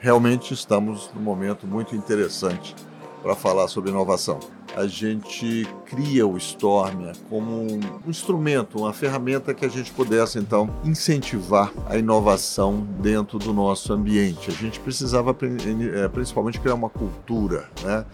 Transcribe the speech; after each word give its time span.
realmente 0.00 0.54
estamos 0.54 1.10
num 1.14 1.20
momento 1.20 1.66
muito 1.66 1.94
interessante 1.94 2.74
para 3.22 3.36
falar 3.36 3.68
sobre 3.68 3.90
inovação. 3.90 4.40
A 4.74 4.86
gente 4.86 5.68
cria 5.84 6.26
o 6.26 6.38
Stormia 6.38 7.12
como 7.28 7.50
um 7.50 7.80
instrumento, 8.06 8.78
uma 8.78 8.92
ferramenta 8.92 9.52
que 9.52 9.64
a 9.64 9.68
gente 9.68 9.90
pudesse 9.90 10.38
então 10.38 10.70
incentivar 10.84 11.72
a 11.86 11.98
inovação 11.98 12.86
dentro 13.00 13.38
do 13.38 13.52
nosso 13.52 13.92
ambiente. 13.92 14.48
A 14.48 14.54
gente 14.54 14.80
precisava 14.80 15.36
eh, 15.42 16.08
principalmente 16.08 16.60
criar 16.60 16.76
uma 16.76 16.88
cultura, 16.88 17.68
né? 17.82 18.06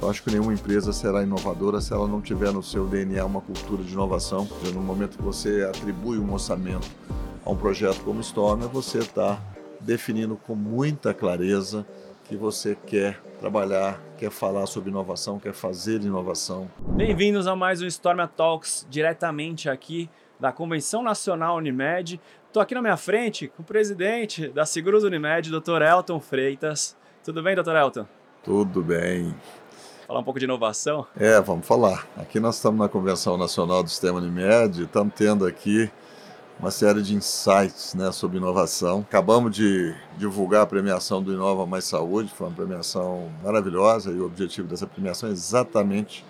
Eu 0.00 0.08
acho 0.08 0.22
que 0.22 0.30
nenhuma 0.30 0.52
empresa 0.52 0.92
será 0.92 1.22
inovadora 1.22 1.80
se 1.80 1.92
ela 1.92 2.06
não 2.06 2.20
tiver 2.20 2.52
no 2.52 2.62
seu 2.62 2.86
DNA 2.86 3.24
uma 3.24 3.40
cultura 3.40 3.82
de 3.82 3.92
inovação. 3.92 4.46
No 4.72 4.80
momento 4.80 5.16
que 5.16 5.24
você 5.24 5.64
atribui 5.64 6.18
um 6.18 6.32
orçamento 6.32 6.88
a 7.44 7.50
um 7.50 7.56
projeto 7.56 8.00
como 8.04 8.20
Stormia, 8.20 8.68
você 8.68 8.98
está 8.98 9.40
definindo 9.82 10.36
com 10.36 10.54
muita 10.54 11.12
clareza 11.12 11.86
que 12.24 12.36
você 12.36 12.76
quer 12.86 13.20
trabalhar, 13.40 14.00
quer 14.16 14.30
falar 14.30 14.66
sobre 14.66 14.90
inovação, 14.90 15.38
quer 15.38 15.52
fazer 15.52 16.00
inovação. 16.02 16.70
Bem-vindos 16.80 17.46
a 17.46 17.56
mais 17.56 17.82
um 17.82 17.86
Stormia 17.86 18.28
Talks, 18.28 18.86
diretamente 18.88 19.68
aqui 19.68 20.08
da 20.38 20.52
Convenção 20.52 21.02
Nacional 21.02 21.56
Unimed. 21.56 22.20
Estou 22.46 22.62
aqui 22.62 22.74
na 22.74 22.82
minha 22.82 22.96
frente 22.96 23.48
com 23.48 23.62
o 23.62 23.66
presidente 23.66 24.48
da 24.48 24.64
Seguros 24.64 25.04
Unimed, 25.04 25.50
Dr. 25.50 25.82
Elton 25.82 26.20
Freitas. 26.20 26.96
Tudo 27.24 27.42
bem, 27.42 27.56
Dr. 27.56 27.74
Elton? 27.76 28.06
Tudo 28.44 28.82
bem. 28.82 29.34
Falar 30.06 30.20
um 30.20 30.24
pouco 30.24 30.38
de 30.38 30.44
inovação? 30.44 31.06
É, 31.16 31.40
vamos 31.40 31.66
falar. 31.66 32.06
Aqui 32.16 32.38
nós 32.38 32.56
estamos 32.56 32.80
na 32.80 32.88
Convenção 32.88 33.36
Nacional 33.36 33.82
do 33.82 33.90
Sistema 33.90 34.18
Unimed, 34.18 34.82
estamos 34.82 35.14
tendo 35.14 35.46
aqui 35.46 35.90
uma 36.62 36.70
série 36.70 37.02
de 37.02 37.16
insights 37.16 37.92
né, 37.92 38.12
sobre 38.12 38.36
inovação. 38.36 39.00
Acabamos 39.00 39.52
de 39.52 39.92
divulgar 40.16 40.62
a 40.62 40.66
premiação 40.66 41.20
do 41.20 41.32
Inova 41.32 41.66
Mais 41.66 41.84
Saúde, 41.84 42.32
foi 42.32 42.46
uma 42.46 42.54
premiação 42.54 43.32
maravilhosa 43.42 44.12
e 44.12 44.20
o 44.20 44.26
objetivo 44.26 44.68
dessa 44.68 44.86
premiação 44.86 45.28
é 45.28 45.32
exatamente 45.32 46.24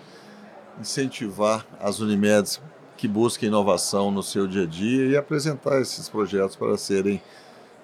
incentivar 0.81 1.63
as 1.79 1.99
Unimedes 1.99 2.59
que 2.97 3.07
busquem 3.07 3.47
inovação 3.47 4.09
no 4.09 4.23
seu 4.23 4.47
dia 4.47 4.63
a 4.63 4.65
dia 4.65 5.05
e 5.05 5.15
apresentar 5.15 5.79
esses 5.79 6.09
projetos 6.09 6.55
para 6.55 6.75
serem 6.79 7.21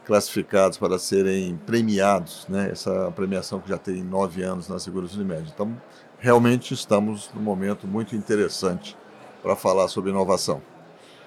classificados, 0.03 0.75
para 0.75 0.97
serem 0.97 1.55
premiados. 1.67 2.47
Né? 2.49 2.69
Essa 2.71 3.13
premiação 3.15 3.59
que 3.59 3.69
já 3.69 3.77
tem 3.77 4.03
nove 4.03 4.41
anos 4.41 4.67
na 4.67 4.79
Seguros 4.79 5.15
Unimed. 5.15 5.51
Então, 5.53 5.79
realmente 6.17 6.73
estamos 6.73 7.29
num 7.31 7.43
momento 7.43 7.85
muito 7.85 8.15
interessante 8.15 8.97
para 9.43 9.55
falar 9.55 9.87
sobre 9.87 10.09
inovação. 10.09 10.63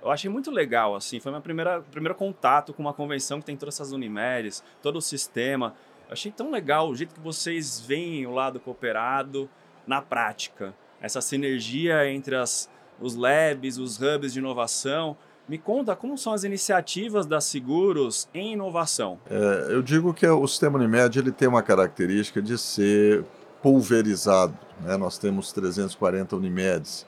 Eu 0.03 0.11
achei 0.11 0.29
muito 0.29 0.51
legal, 0.51 0.97
assim, 0.97 1.21
foi 1.21 1.31
meu 1.31 1.41
primeiro 1.41 2.15
contato 2.17 2.73
com 2.73 2.83
uma 2.83 2.93
convenção 2.93 3.39
que 3.39 3.47
tem 3.47 3.57
todas 3.57 3.77
essas 3.77 3.93
Unimedes, 3.93 4.63
todo 4.83 4.97
o 4.97 5.01
sistema. 5.01 5.75
Eu 6.09 6.13
achei 6.13 6.33
tão 6.33 6.51
legal 6.51 6.89
o 6.89 6.97
jeito 6.97 7.15
que 7.15 7.21
vocês 7.21 7.81
veem 7.81 8.27
o 8.27 8.33
lado 8.33 8.59
cooperado 8.59 9.49
na 9.87 10.03
prática. 10.03 10.75
Essa 11.01 11.21
sinergia 11.21 12.09
entre 12.11 12.35
as, 12.35 12.69
os 13.01 13.15
labs, 13.15 13.79
os 13.79 14.01
hubs 14.01 14.33
de 14.33 14.41
inovação. 14.41 15.17
Me 15.49 15.57
conta 15.57 15.95
como 15.95 16.19
são 16.19 16.33
as 16.33 16.43
iniciativas 16.43 17.25
da 17.25 17.41
Seguros 17.41 18.29
em 18.35 18.55
inovação. 18.55 19.21
É, 19.31 19.73
eu 19.73 19.83
digo 19.83 20.13
que 20.13 20.27
o 20.27 20.47
sistema 20.49 20.79
Unimed 20.79 21.19
ele 21.19 21.33
tem 21.33 21.47
uma 21.47 21.63
característica 21.63 22.43
de 22.43 22.59
ser 22.59 23.25
pulverizado. 23.63 24.57
Né? 24.81 24.97
Nós 24.97 25.17
temos 25.17 25.53
340 25.53 26.35
Unimedes 26.37 27.07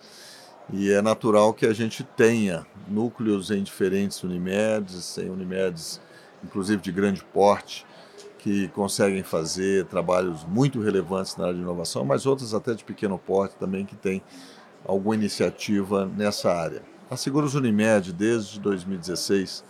e 0.73 0.91
é 0.91 1.03
natural 1.03 1.53
que 1.53 1.67
a 1.67 1.73
gente 1.73 2.03
tenha 2.03 2.67
núcleos 2.89 3.51
em 3.51 3.63
diferentes 3.63 4.23
Unimedes, 4.23 5.19
em 5.19 5.29
Unimedes, 5.29 6.01
inclusive 6.43 6.81
de 6.81 6.91
grande 6.91 7.23
porte, 7.23 7.87
que 8.39 8.69
conseguem 8.69 9.23
fazer 9.23 9.87
trabalhos 9.87 10.45
muito 10.45 10.81
relevantes 10.81 11.37
na 11.37 11.45
área 11.45 11.57
de 11.57 11.63
inovação, 11.63 12.05
mas 12.05 12.27
outras 12.27 12.53
até 12.53 12.75
de 12.75 12.85
pequeno 12.85 13.19
porte 13.19 13.57
também 13.57 13.87
que 13.87 13.97
têm 13.97 14.23
alguma 14.85 15.15
iniciativa 15.15 16.07
nessa 16.07 16.53
área. 16.53 16.83
A 17.11 17.17
Seguros 17.17 17.55
Unimed, 17.55 18.13
desde 18.13 18.61
2016, 18.61 19.65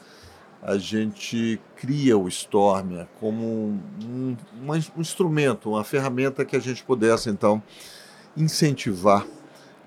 a 0.63 0.79
gente 0.79 1.61
cria 1.77 2.17
o 2.17 2.27
Stormia 2.27 3.09
como 3.21 3.45
um, 3.47 3.81
um, 4.03 4.37
um 4.67 5.01
instrumento, 5.01 5.71
uma 5.71 5.85
ferramenta 5.85 6.45
que 6.45 6.57
a 6.57 6.61
gente 6.61 6.83
pudesse, 6.83 7.29
então, 7.29 7.63
incentivar 8.37 9.27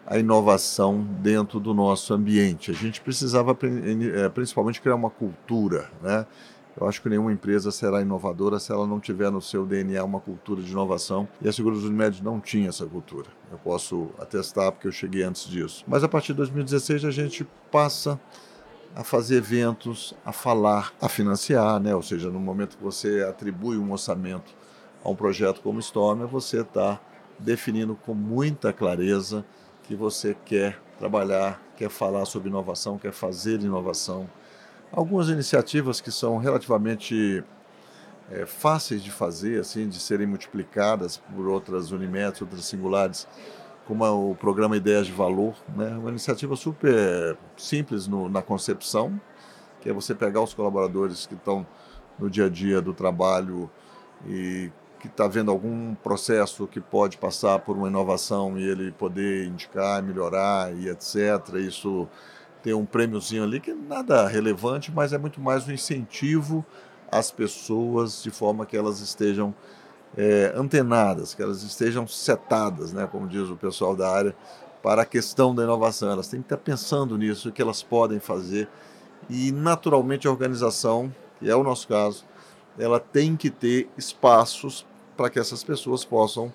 a 0.08 0.18
inovação 0.18 1.06
dentro 1.20 1.60
do 1.60 1.74
nosso 1.74 2.14
ambiente. 2.14 2.72
A 2.72 2.74
gente 2.74 3.02
precisava 3.02 3.52
eh, 3.52 4.30
principalmente 4.30 4.82
criar 4.82 4.96
uma 4.96 5.10
cultura, 5.10 5.92
né? 6.02 6.26
Eu 6.80 6.88
acho 6.88 7.02
que 7.02 7.10
nenhuma 7.10 7.34
empresa 7.34 7.72
será 7.72 8.02
inovadora 8.02 8.60
se 8.60 8.72
ela 8.72 8.86
não 8.86 9.00
tiver 9.00 9.32
no 9.32 9.42
seu 9.42 9.66
DNA 9.66 10.02
uma 10.04 10.20
cultura 10.20 10.62
de 10.62 10.72
inovação. 10.72 11.28
E 11.42 11.50
a 11.50 11.52
Seguros 11.52 11.84
Unimed 11.84 12.24
não 12.24 12.40
tinha 12.40 12.70
essa 12.70 12.86
cultura. 12.86 13.28
Eu 13.52 13.58
posso 13.58 14.12
atestar 14.20 14.72
porque 14.72 14.88
eu 14.88 14.92
cheguei 14.92 15.24
antes 15.24 15.50
disso. 15.50 15.84
Mas 15.88 16.04
a 16.04 16.08
partir 16.08 16.34
de 16.34 16.38
2016 16.38 17.04
a 17.04 17.12
gente 17.12 17.46
passa 17.72 18.20
a 18.96 19.04
fazer 19.04 19.38
eventos, 19.38 20.14
a 20.24 20.32
falar, 20.32 20.94
a 21.02 21.10
financiar, 21.10 21.80
né? 21.80 21.96
Ou 21.96 22.04
seja, 22.04 22.30
no 22.30 22.40
momento 22.40 22.78
que 22.78 22.84
você 22.84 23.26
atribui 23.28 23.78
um 23.78 23.92
orçamento 23.92 24.56
a 25.04 25.10
um 25.10 25.16
projeto 25.16 25.62
como 25.62 25.80
Storm, 25.80 26.28
você 26.28 26.62
está 26.62 27.00
definindo 27.40 27.96
com 27.96 28.14
muita 28.14 28.72
clareza 28.72 29.44
que 29.88 29.96
você 29.96 30.36
quer 30.46 30.78
trabalhar, 31.00 31.62
quer 31.78 31.90
falar 31.90 32.26
sobre 32.26 32.50
inovação, 32.50 32.98
quer 32.98 33.14
fazer 33.14 33.62
inovação. 33.62 34.30
Algumas 34.92 35.30
iniciativas 35.30 36.02
que 36.02 36.12
são 36.12 36.38
relativamente 36.38 37.42
é, 38.30 38.46
fáceis 38.46 39.02
de 39.02 39.10
fazer, 39.10 39.62
assim, 39.62 39.88
de 39.88 39.98
serem 39.98 40.28
multiplicadas 40.28 41.18
por 41.34 41.48
outras 41.48 41.92
Unimedes, 41.92 42.42
outras 42.42 42.66
singulares, 42.66 43.26
como 43.86 44.32
o 44.32 44.36
programa 44.36 44.76
Ideias 44.76 45.08
de 45.08 45.14
Valor, 45.14 45.56
né? 45.74 45.98
uma 45.98 46.10
iniciativa 46.10 46.58
super 46.58 47.38
simples 47.56 48.08
no, 48.08 48.28
na 48.28 48.42
concepção, 48.42 49.20
que 49.80 49.90
é 49.90 49.94
você 49.94 50.14
pegar 50.14 50.42
os 50.42 50.54
colaboradores 50.54 51.26
que 51.26 51.36
estão 51.36 51.66
no 52.20 52.30
dia 52.30 52.48
a 52.48 52.50
dia 52.50 52.82
do 52.82 52.94
trabalho 52.94 53.70
e 54.28 54.70
que 55.00 55.08
está 55.08 55.28
vendo 55.28 55.52
algum 55.52 55.96
processo 55.96 56.68
que 56.68 56.80
pode 56.80 57.18
passar 57.18 57.60
por 57.60 57.78
uma 57.78 57.88
inovação 57.88 58.58
e 58.58 58.64
ele 58.64 58.92
poder 58.92 59.46
indicar, 59.46 60.02
melhorar 60.02 60.74
e 60.74 60.90
etc. 60.90 61.56
Isso 61.56 62.08
tem 62.64 62.74
um 62.74 62.86
prêmiozinho 62.86 63.44
ali 63.44 63.60
que 63.60 63.74
nada 63.74 64.28
relevante, 64.28 64.92
mas 64.92 65.14
é 65.14 65.18
muito 65.18 65.40
mais 65.40 65.68
um 65.68 65.72
incentivo 65.72 66.66
às 67.12 67.32
pessoas 67.32 68.22
de 68.22 68.32
forma 68.32 68.66
que 68.66 68.76
elas 68.76 69.00
estejam 69.00 69.54
é, 70.18 70.52
antenadas, 70.56 71.34
que 71.34 71.42
elas 71.42 71.64
estejam 71.64 72.08
setadas, 72.08 72.92
né, 72.92 73.08
como 73.12 73.28
diz 73.28 73.50
o 73.50 73.56
pessoal 73.56 73.96
da 73.96 74.10
área, 74.10 74.36
para 74.82 75.04
a 75.04 75.06
questão 75.06 75.54
da 75.54 75.64
inovação. 75.64 76.10
Elas 76.10 76.28
têm 76.28 76.42
que 76.42 76.46
estar 76.46 76.58
pensando 76.58 77.18
nisso, 77.18 77.50
o 77.50 77.52
que 77.52 77.62
elas 77.62 77.84
podem 77.84 78.20
fazer 78.20 78.68
e 79.30 79.52
naturalmente 79.52 80.28
a 80.28 80.32
organização, 80.32 81.14
que 81.40 81.50
é 81.50 81.56
o 81.56 81.64
nosso 81.64 81.88
caso, 81.88 82.26
ela 82.78 83.00
tem 83.00 83.36
que 83.36 83.50
ter 83.50 83.90
espaços 83.98 84.86
para 85.16 85.30
que 85.30 85.40
essas 85.40 85.64
pessoas 85.64 86.06
possam 86.06 86.54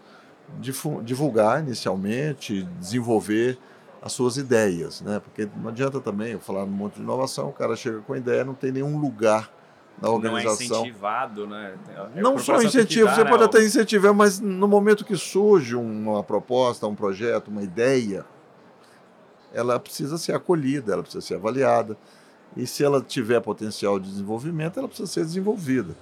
divulgar 1.03 1.61
inicialmente, 1.61 2.63
desenvolver 2.79 3.59
as 4.01 4.13
suas 4.13 4.37
ideias, 4.37 5.01
né? 5.01 5.21
Porque 5.21 5.49
não 5.57 5.69
adianta 5.69 6.01
também 6.01 6.33
eu 6.33 6.41
falar 6.41 6.65
um 6.65 6.69
monte 6.69 6.97
de 6.97 7.03
inovação, 7.03 7.49
o 7.49 7.53
cara 7.53 7.77
chega 7.77 8.01
com 8.01 8.13
a 8.13 8.19
ideia, 8.19 8.45
não 8.45 8.55
tem 8.55 8.73
nenhum 8.73 8.99
lugar 8.99 9.51
na 10.01 10.11
organização. 10.11 10.69
Não 10.69 10.77
é 10.77 10.81
incentivado, 10.81 11.47
né? 11.47 11.75
É 12.17 12.21
não 12.21 12.39
só 12.39 12.61
incentivo, 12.61 13.09
você 13.09 13.23
né? 13.23 13.31
pode 13.31 13.45
até 13.45 13.65
incentivar, 13.65 14.13
mas 14.13 14.41
no 14.41 14.67
momento 14.67 15.05
que 15.05 15.17
surge 15.17 15.77
uma 15.77 16.23
proposta, 16.23 16.87
um 16.87 16.95
projeto, 16.95 17.49
uma 17.49 17.63
ideia, 17.63 18.25
ela 19.55 19.79
precisa 19.79 20.19
ser 20.19 20.35
acolhida, 20.35 20.93
ela 20.93 21.03
precisa 21.03 21.25
ser 21.25 21.35
avaliada. 21.37 21.97
E 22.57 22.67
se 22.67 22.85
ela 22.85 23.01
tiver 23.01 23.41
potencial 23.41 23.99
de 23.99 24.11
desenvolvimento, 24.11 24.79
ela 24.79 24.89
precisa 24.89 25.11
ser 25.11 25.25
desenvolvida. 25.25 25.95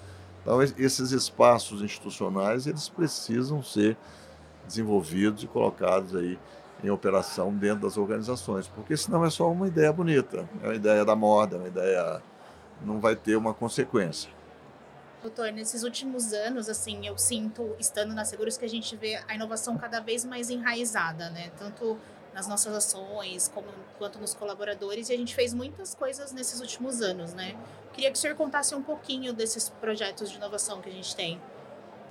Então, 0.42 0.62
esses 0.62 1.12
espaços 1.12 1.82
institucionais, 1.82 2.66
eles 2.66 2.88
precisam 2.88 3.62
ser 3.62 3.96
desenvolvidos 4.66 5.42
e 5.42 5.46
colocados 5.46 6.16
aí 6.16 6.38
em 6.82 6.90
operação 6.90 7.52
dentro 7.54 7.80
das 7.80 7.96
organizações, 7.98 8.66
porque 8.68 8.96
senão 8.96 9.24
é 9.24 9.30
só 9.30 9.50
uma 9.50 9.68
ideia 9.68 9.92
bonita, 9.92 10.48
é 10.62 10.66
uma 10.66 10.74
ideia 10.74 11.04
da 11.04 11.14
moda, 11.14 11.56
é 11.56 11.58
uma 11.58 11.68
ideia 11.68 12.22
não 12.82 12.98
vai 13.00 13.14
ter 13.14 13.36
uma 13.36 13.52
consequência. 13.52 14.30
Doutor, 15.22 15.52
nesses 15.52 15.82
últimos 15.82 16.32
anos, 16.32 16.68
assim, 16.68 17.06
eu 17.06 17.18
sinto, 17.18 17.76
estando 17.78 18.14
na 18.14 18.24
Seguros, 18.24 18.56
que 18.56 18.64
a 18.64 18.68
gente 18.68 18.96
vê 18.96 19.20
a 19.28 19.34
inovação 19.34 19.76
cada 19.76 20.00
vez 20.00 20.24
mais 20.24 20.48
enraizada, 20.48 21.28
né? 21.28 21.50
Tanto 21.58 21.98
nas 22.34 22.46
nossas 22.46 22.74
ações, 22.74 23.50
como, 23.52 23.68
quanto 23.98 24.18
nos 24.18 24.34
colaboradores, 24.34 25.08
e 25.08 25.12
a 25.12 25.16
gente 25.16 25.34
fez 25.34 25.52
muitas 25.52 25.94
coisas 25.94 26.32
nesses 26.32 26.60
últimos 26.60 27.02
anos, 27.02 27.34
né? 27.34 27.56
Queria 27.92 28.10
que 28.10 28.16
o 28.16 28.20
senhor 28.20 28.36
contasse 28.36 28.74
um 28.74 28.82
pouquinho 28.82 29.32
desses 29.32 29.68
projetos 29.68 30.30
de 30.30 30.36
inovação 30.36 30.80
que 30.80 30.88
a 30.88 30.92
gente 30.92 31.14
tem. 31.14 31.40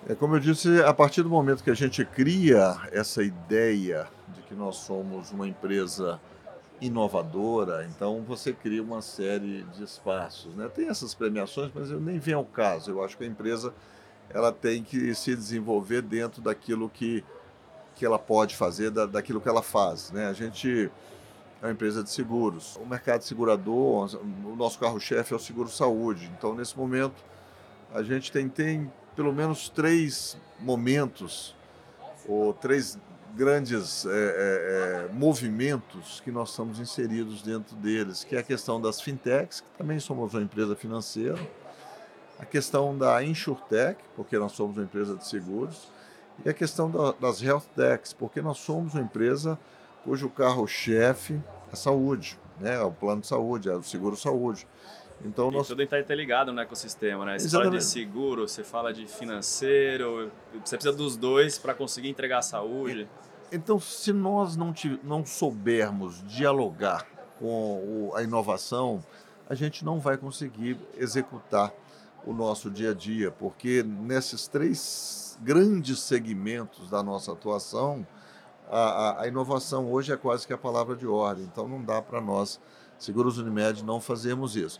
É 0.08 0.16
como 0.16 0.36
eu 0.36 0.40
disse, 0.40 0.82
a 0.84 0.94
partir 0.94 1.24
do 1.24 1.30
momento 1.30 1.64
que 1.64 1.70
a 1.70 1.76
gente 1.76 2.06
cria 2.06 2.78
essa 2.92 3.22
ideia 3.24 4.08
de 4.30 4.42
que 4.44 4.54
nós 4.54 4.78
somos 4.78 5.32
uma 5.32 5.48
empresa 5.48 6.20
inovadora, 6.82 7.86
então 7.86 8.22
você 8.24 8.54
cria 8.54 8.82
uma 8.82 9.02
série 9.02 9.64
de 9.64 9.84
espaços. 9.84 10.56
Né? 10.56 10.70
Tem 10.74 10.88
essas 10.88 11.14
premiações, 11.14 11.72
mas 11.74 11.92
eu 11.92 12.00
nem 12.00 12.18
vem 12.18 12.34
ao 12.34 12.46
caso. 12.46 12.92
Eu 12.92 13.04
acho 13.04 13.18
que 13.18 13.24
a 13.24 13.28
empresa 13.28 13.74
ela 14.30 14.52
tem 14.52 14.84
que 14.84 15.14
se 15.16 15.36
desenvolver 15.36 16.02
dentro 16.02 16.42
daquilo 16.42 16.90
que, 16.90 17.24
que 18.00 18.06
ela 18.06 18.18
pode 18.18 18.56
fazer, 18.56 18.90
da, 18.92 19.06
daquilo 19.06 19.42
que 19.42 19.50
ela 19.50 19.62
faz. 19.62 20.10
Né? 20.12 20.28
A 20.28 20.34
gente 20.34 20.90
é 21.62 21.66
uma 21.66 21.74
empresa 21.74 22.02
de 22.02 22.10
seguros. 22.10 22.78
O 22.78 22.86
mercado 22.86 23.22
segurador, 23.24 24.18
o 24.46 24.56
nosso 24.56 24.80
carro-chefe 24.80 25.34
é 25.34 25.36
o 25.36 25.40
seguro-saúde. 25.40 26.32
Então, 26.38 26.56
nesse 26.56 26.78
momento, 26.78 27.22
a 27.94 28.02
gente 28.02 28.32
tem, 28.32 28.48
tem 28.48 28.90
pelo 29.18 29.34
menos 29.34 29.68
três 29.68 30.38
momentos, 30.62 31.54
ou 32.26 32.54
três 32.54 32.98
grandes 33.36 34.06
é, 34.06 34.10
é, 34.10 34.14
é, 35.10 35.14
movimentos 35.14 36.22
que 36.22 36.32
nós 36.32 36.52
estamos 36.52 36.80
inseridos 36.80 37.42
dentro 37.42 37.76
deles, 37.76 38.24
que 38.24 38.34
é 38.34 38.40
a 38.40 38.44
questão 38.44 38.80
das 38.80 39.02
fintechs, 39.02 39.60
que 39.60 39.78
também 39.78 40.00
somos 40.00 40.34
uma 40.34 40.42
empresa 40.42 40.74
financeira, 40.74 41.38
a 42.40 42.46
questão 42.46 42.98
da 42.98 43.22
insurtech, 43.22 44.00
porque 44.16 44.38
nós 44.40 44.54
somos 44.54 44.78
uma 44.78 44.86
empresa 44.86 45.18
de 45.18 45.28
seguros, 45.28 45.90
e 46.46 46.50
a 46.50 46.54
questão 46.54 46.90
da, 46.90 47.12
das 47.14 47.42
health 47.42 47.64
techs, 47.76 48.14
porque 48.14 48.42
nós 48.42 48.58
somos 48.60 48.94
uma 48.94 49.04
empresa 49.04 49.60
cujo 50.04 50.30
carro-chefe 50.30 51.40
é 51.72 51.76
saúde, 51.76 52.40
né? 52.60 52.76
é 52.76 52.82
o 52.82 52.92
plano 52.92 53.22
de 53.22 53.28
saúde, 53.28 53.70
é 53.70 53.76
o 53.76 53.84
seguro-saúde. 53.84 54.66
Então, 55.24 55.50
e 55.50 55.56
nós... 55.56 55.68
tudo 55.68 55.82
está 55.82 56.00
interligado 56.00 56.54
no 56.54 56.62
ecossistema, 56.62 57.26
né? 57.26 57.38
Você 57.38 57.48
Exatamente. 57.48 57.72
fala 57.72 57.80
de 57.80 57.86
seguro, 57.86 58.48
você 58.48 58.64
fala 58.64 58.94
de 58.94 59.06
financeiro, 59.06 60.32
você 60.64 60.78
precisa 60.78 60.96
dos 60.96 61.18
dois 61.18 61.58
para 61.58 61.74
conseguir 61.74 62.10
entregar 62.10 62.38
a 62.40 62.42
saúde. 62.42 63.08
Então, 63.52 63.80
se 63.80 64.14
nós 64.14 64.56
não, 64.56 64.74
não 65.04 65.26
soubermos 65.26 66.24
dialogar 66.26 67.06
com 67.38 68.12
a 68.16 68.24
inovação, 68.24 69.04
a 69.50 69.56
gente 69.56 69.84
não 69.84 70.00
vai 70.00 70.18
conseguir 70.18 70.78
executar 70.98 71.74
o 72.26 72.34
nosso 72.34 72.70
dia 72.70 72.92
a 72.92 72.94
dia, 72.94 73.32
porque 73.32 73.84
nesses 73.84 74.48
três 74.48 75.38
grandes 75.42 76.00
segmentos 76.00 76.90
da 76.90 77.02
nossa 77.02 77.32
atuação, 77.32 78.06
a, 78.70 78.80
a, 78.80 79.22
a 79.22 79.28
inovação 79.28 79.92
hoje 79.92 80.12
é 80.12 80.18
quase 80.18 80.46
que 80.46 80.54
a 80.54 80.58
palavra 80.58 80.96
de 80.96 81.08
ordem. 81.08 81.46
Então, 81.46 81.68
não 81.68 81.84
dá 81.84 82.02
para 82.02 82.22
nós, 82.22 82.60
Seguros 82.98 83.38
Unimed, 83.38 83.84
não 83.84 84.00
fazermos 84.00 84.56
isso. 84.56 84.80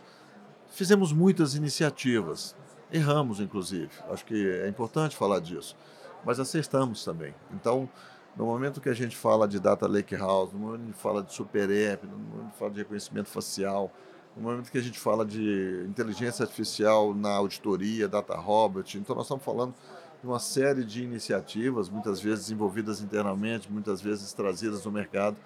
Fizemos 0.68 1.12
muitas 1.12 1.54
iniciativas, 1.54 2.54
erramos 2.92 3.40
inclusive, 3.40 3.90
acho 4.10 4.24
que 4.24 4.48
é 4.50 4.68
importante 4.68 5.16
falar 5.16 5.40
disso, 5.40 5.76
mas 6.24 6.38
acertamos 6.38 7.04
também. 7.04 7.34
Então, 7.52 7.88
no 8.36 8.46
momento 8.46 8.80
que 8.80 8.88
a 8.88 8.94
gente 8.94 9.16
fala 9.16 9.48
de 9.48 9.58
Data 9.58 9.88
Lake 9.88 10.14
House, 10.14 10.52
no 10.52 10.58
momento 10.60 10.78
que 10.78 10.84
a 10.84 10.92
gente 10.92 11.02
fala 11.02 11.22
de 11.22 11.34
Super 11.34 11.70
App, 11.70 12.06
no 12.06 12.16
momento 12.16 12.32
que 12.32 12.40
a 12.40 12.44
gente 12.44 12.58
fala 12.58 12.70
de 12.70 12.78
reconhecimento 12.78 13.28
facial, 13.28 13.90
no 14.36 14.42
momento 14.42 14.70
que 14.70 14.78
a 14.78 14.82
gente 14.82 14.98
fala 14.98 15.24
de 15.24 15.84
inteligência 15.88 16.44
artificial 16.44 17.14
na 17.14 17.30
auditoria, 17.30 18.08
Data 18.08 18.36
Robot, 18.36 18.98
então 18.98 19.14
nós 19.16 19.26
estamos 19.26 19.44
falando 19.44 19.74
de 20.20 20.26
uma 20.26 20.38
série 20.38 20.84
de 20.84 21.02
iniciativas, 21.02 21.88
muitas 21.88 22.20
vezes 22.20 22.46
desenvolvidas 22.46 23.00
internamente, 23.00 23.70
muitas 23.70 24.00
vezes 24.00 24.32
trazidas 24.32 24.84
no 24.84 24.92
mercado, 24.92 25.36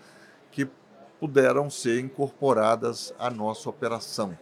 que 0.50 0.68
puderam 1.18 1.70
ser 1.70 2.00
incorporadas 2.00 3.14
à 3.18 3.30
nossa 3.30 3.68
operação. 3.70 4.36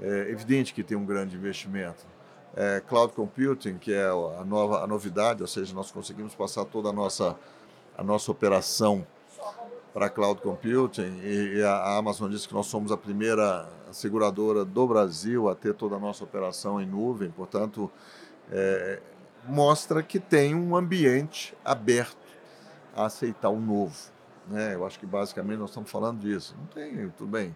É 0.00 0.30
evidente 0.30 0.72
que 0.72 0.84
tem 0.84 0.96
um 0.96 1.04
grande 1.04 1.36
investimento. 1.36 2.06
É, 2.54 2.80
cloud 2.86 3.12
computing, 3.12 3.78
que 3.78 3.92
é 3.92 4.06
a 4.06 4.44
nova 4.44 4.82
a 4.82 4.86
novidade, 4.86 5.42
ou 5.42 5.48
seja, 5.48 5.74
nós 5.74 5.90
conseguimos 5.90 6.34
passar 6.34 6.64
toda 6.64 6.90
a 6.90 6.92
nossa 6.92 7.36
a 7.96 8.02
nossa 8.04 8.30
operação 8.30 9.04
para 9.92 10.08
cloud 10.08 10.40
computing 10.40 11.20
e, 11.22 11.62
a 11.62 11.96
Amazon 11.96 12.30
disse 12.30 12.46
que 12.46 12.54
nós 12.54 12.66
somos 12.66 12.92
a 12.92 12.96
primeira 12.96 13.68
seguradora 13.90 14.64
do 14.64 14.86
Brasil 14.86 15.48
a 15.48 15.54
ter 15.54 15.74
toda 15.74 15.96
a 15.96 15.98
nossa 15.98 16.24
operação 16.24 16.80
em 16.80 16.86
nuvem, 16.86 17.30
portanto 17.30 17.90
é, 18.50 19.00
mostra 19.46 20.02
que 20.02 20.20
tem 20.20 20.54
um 20.54 20.76
ambiente 20.76 21.56
aberto 21.64 22.16
a 22.94 23.06
aceitar 23.06 23.48
o 23.48 23.60
novo. 23.60 23.96
Né? 24.46 24.74
Eu 24.74 24.86
acho 24.86 24.98
que 24.98 25.06
basicamente 25.06 25.58
nós 25.58 25.70
estamos 25.70 25.90
falando 25.90 26.20
disso. 26.20 26.54
Não 26.58 26.66
tem, 26.66 27.08
tudo 27.10 27.30
bem 27.30 27.54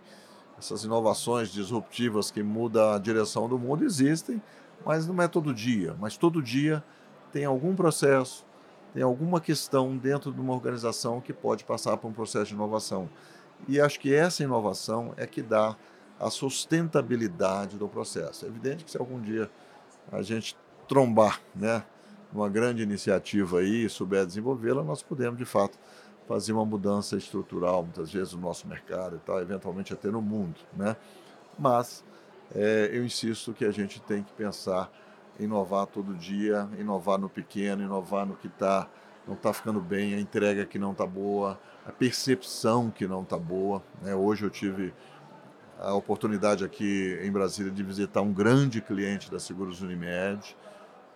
essas 0.63 0.85
inovações 0.85 1.51
disruptivas 1.51 2.31
que 2.31 2.41
mudam 2.41 2.93
a 2.93 2.99
direção 2.99 3.49
do 3.49 3.59
mundo 3.59 3.85
existem, 3.85 4.41
mas 4.87 5.07
não 5.07 5.21
é 5.21 5.27
todo 5.27 5.53
dia. 5.53 5.97
Mas 5.99 6.17
todo 6.17 6.41
dia 6.41 6.85
tem 7.33 7.45
algum 7.45 7.75
processo, 7.75 8.47
tem 8.93 9.03
alguma 9.03 9.41
questão 9.41 9.97
dentro 9.97 10.33
de 10.33 10.41
uma 10.41 10.53
organização 10.53 11.21
que 11.21 11.33
pode 11.33 11.65
passar 11.65 11.97
por 11.97 12.09
um 12.09 12.13
processo 12.13 12.47
de 12.47 12.55
inovação. 12.55 13.09
E 13.69 13.81
acho 13.81 13.99
que 13.99 14.15
essa 14.15 14.43
inovação 14.43 15.15
é 15.17 15.27
que 15.27 15.41
dá 15.41 15.77
a 16.19 16.31
sustentabilidade 16.31 17.79
do 17.79 17.89
processo. 17.89 18.45
É 18.45 18.49
evidente 18.49 18.85
que 18.85 18.91
se 18.91 18.99
algum 18.99 19.21
dia 19.21 19.51
a 20.11 20.23
gente 20.23 20.57
trombar, 20.87 21.41
né, 21.55 21.85
uma 22.33 22.49
grande 22.49 22.83
iniciativa 22.83 23.59
aí 23.59 23.85
e 23.85 23.89
souber 23.89 24.27
desenvolvê-la, 24.27 24.83
nós 24.83 25.03
podemos 25.03 25.39
de 25.39 25.45
fato 25.45 25.79
fazer 26.27 26.53
uma 26.53 26.65
mudança 26.65 27.17
estrutural, 27.17 27.83
muitas 27.83 28.11
vezes 28.11 28.33
no 28.35 28.41
nosso 28.41 28.67
mercado 28.67 29.17
e 29.17 29.19
tal, 29.21 29.41
eventualmente 29.41 29.93
até 29.93 30.09
no 30.09 30.23
mundo, 30.23 30.61
né? 30.75 30.97
Mas 31.59 32.05
é, 32.55 32.91
eu 32.93 33.05
insisto 33.05 33.53
que 33.53 33.65
a 33.65 33.71
gente 33.71 34.01
tem 34.03 34.23
que 34.23 34.33
pensar 34.33 34.91
inovar 35.39 35.87
todo 35.87 36.15
dia, 36.15 36.69
inovar 36.79 37.19
no 37.19 37.29
pequeno, 37.29 37.83
inovar 37.83 38.27
no 38.27 38.35
que 38.37 38.49
tá, 38.49 38.89
não 39.27 39.35
está 39.35 39.53
ficando 39.53 39.81
bem, 39.81 40.15
a 40.15 40.21
entrega 40.21 40.65
que 40.65 40.79
não 40.79 40.93
está 40.93 41.07
boa, 41.07 41.59
a 41.87 41.93
percepção 41.93 42.91
que 42.91 43.07
não 43.07 43.23
está 43.23 43.39
boa. 43.39 43.83
Né? 44.01 44.15
Hoje 44.15 44.45
eu 44.45 44.51
tive 44.51 44.93
a 45.79 45.95
oportunidade 45.95 46.65
aqui 46.65 47.19
em 47.23 47.33
Brasília 47.33 47.73
de 47.73 47.83
visitar 47.83 48.23
um 48.23 48.33
grande 48.33 48.81
cliente 48.81 49.31
da 49.31 49.39
Seguros 49.39 49.83
Unimed, 49.83 50.57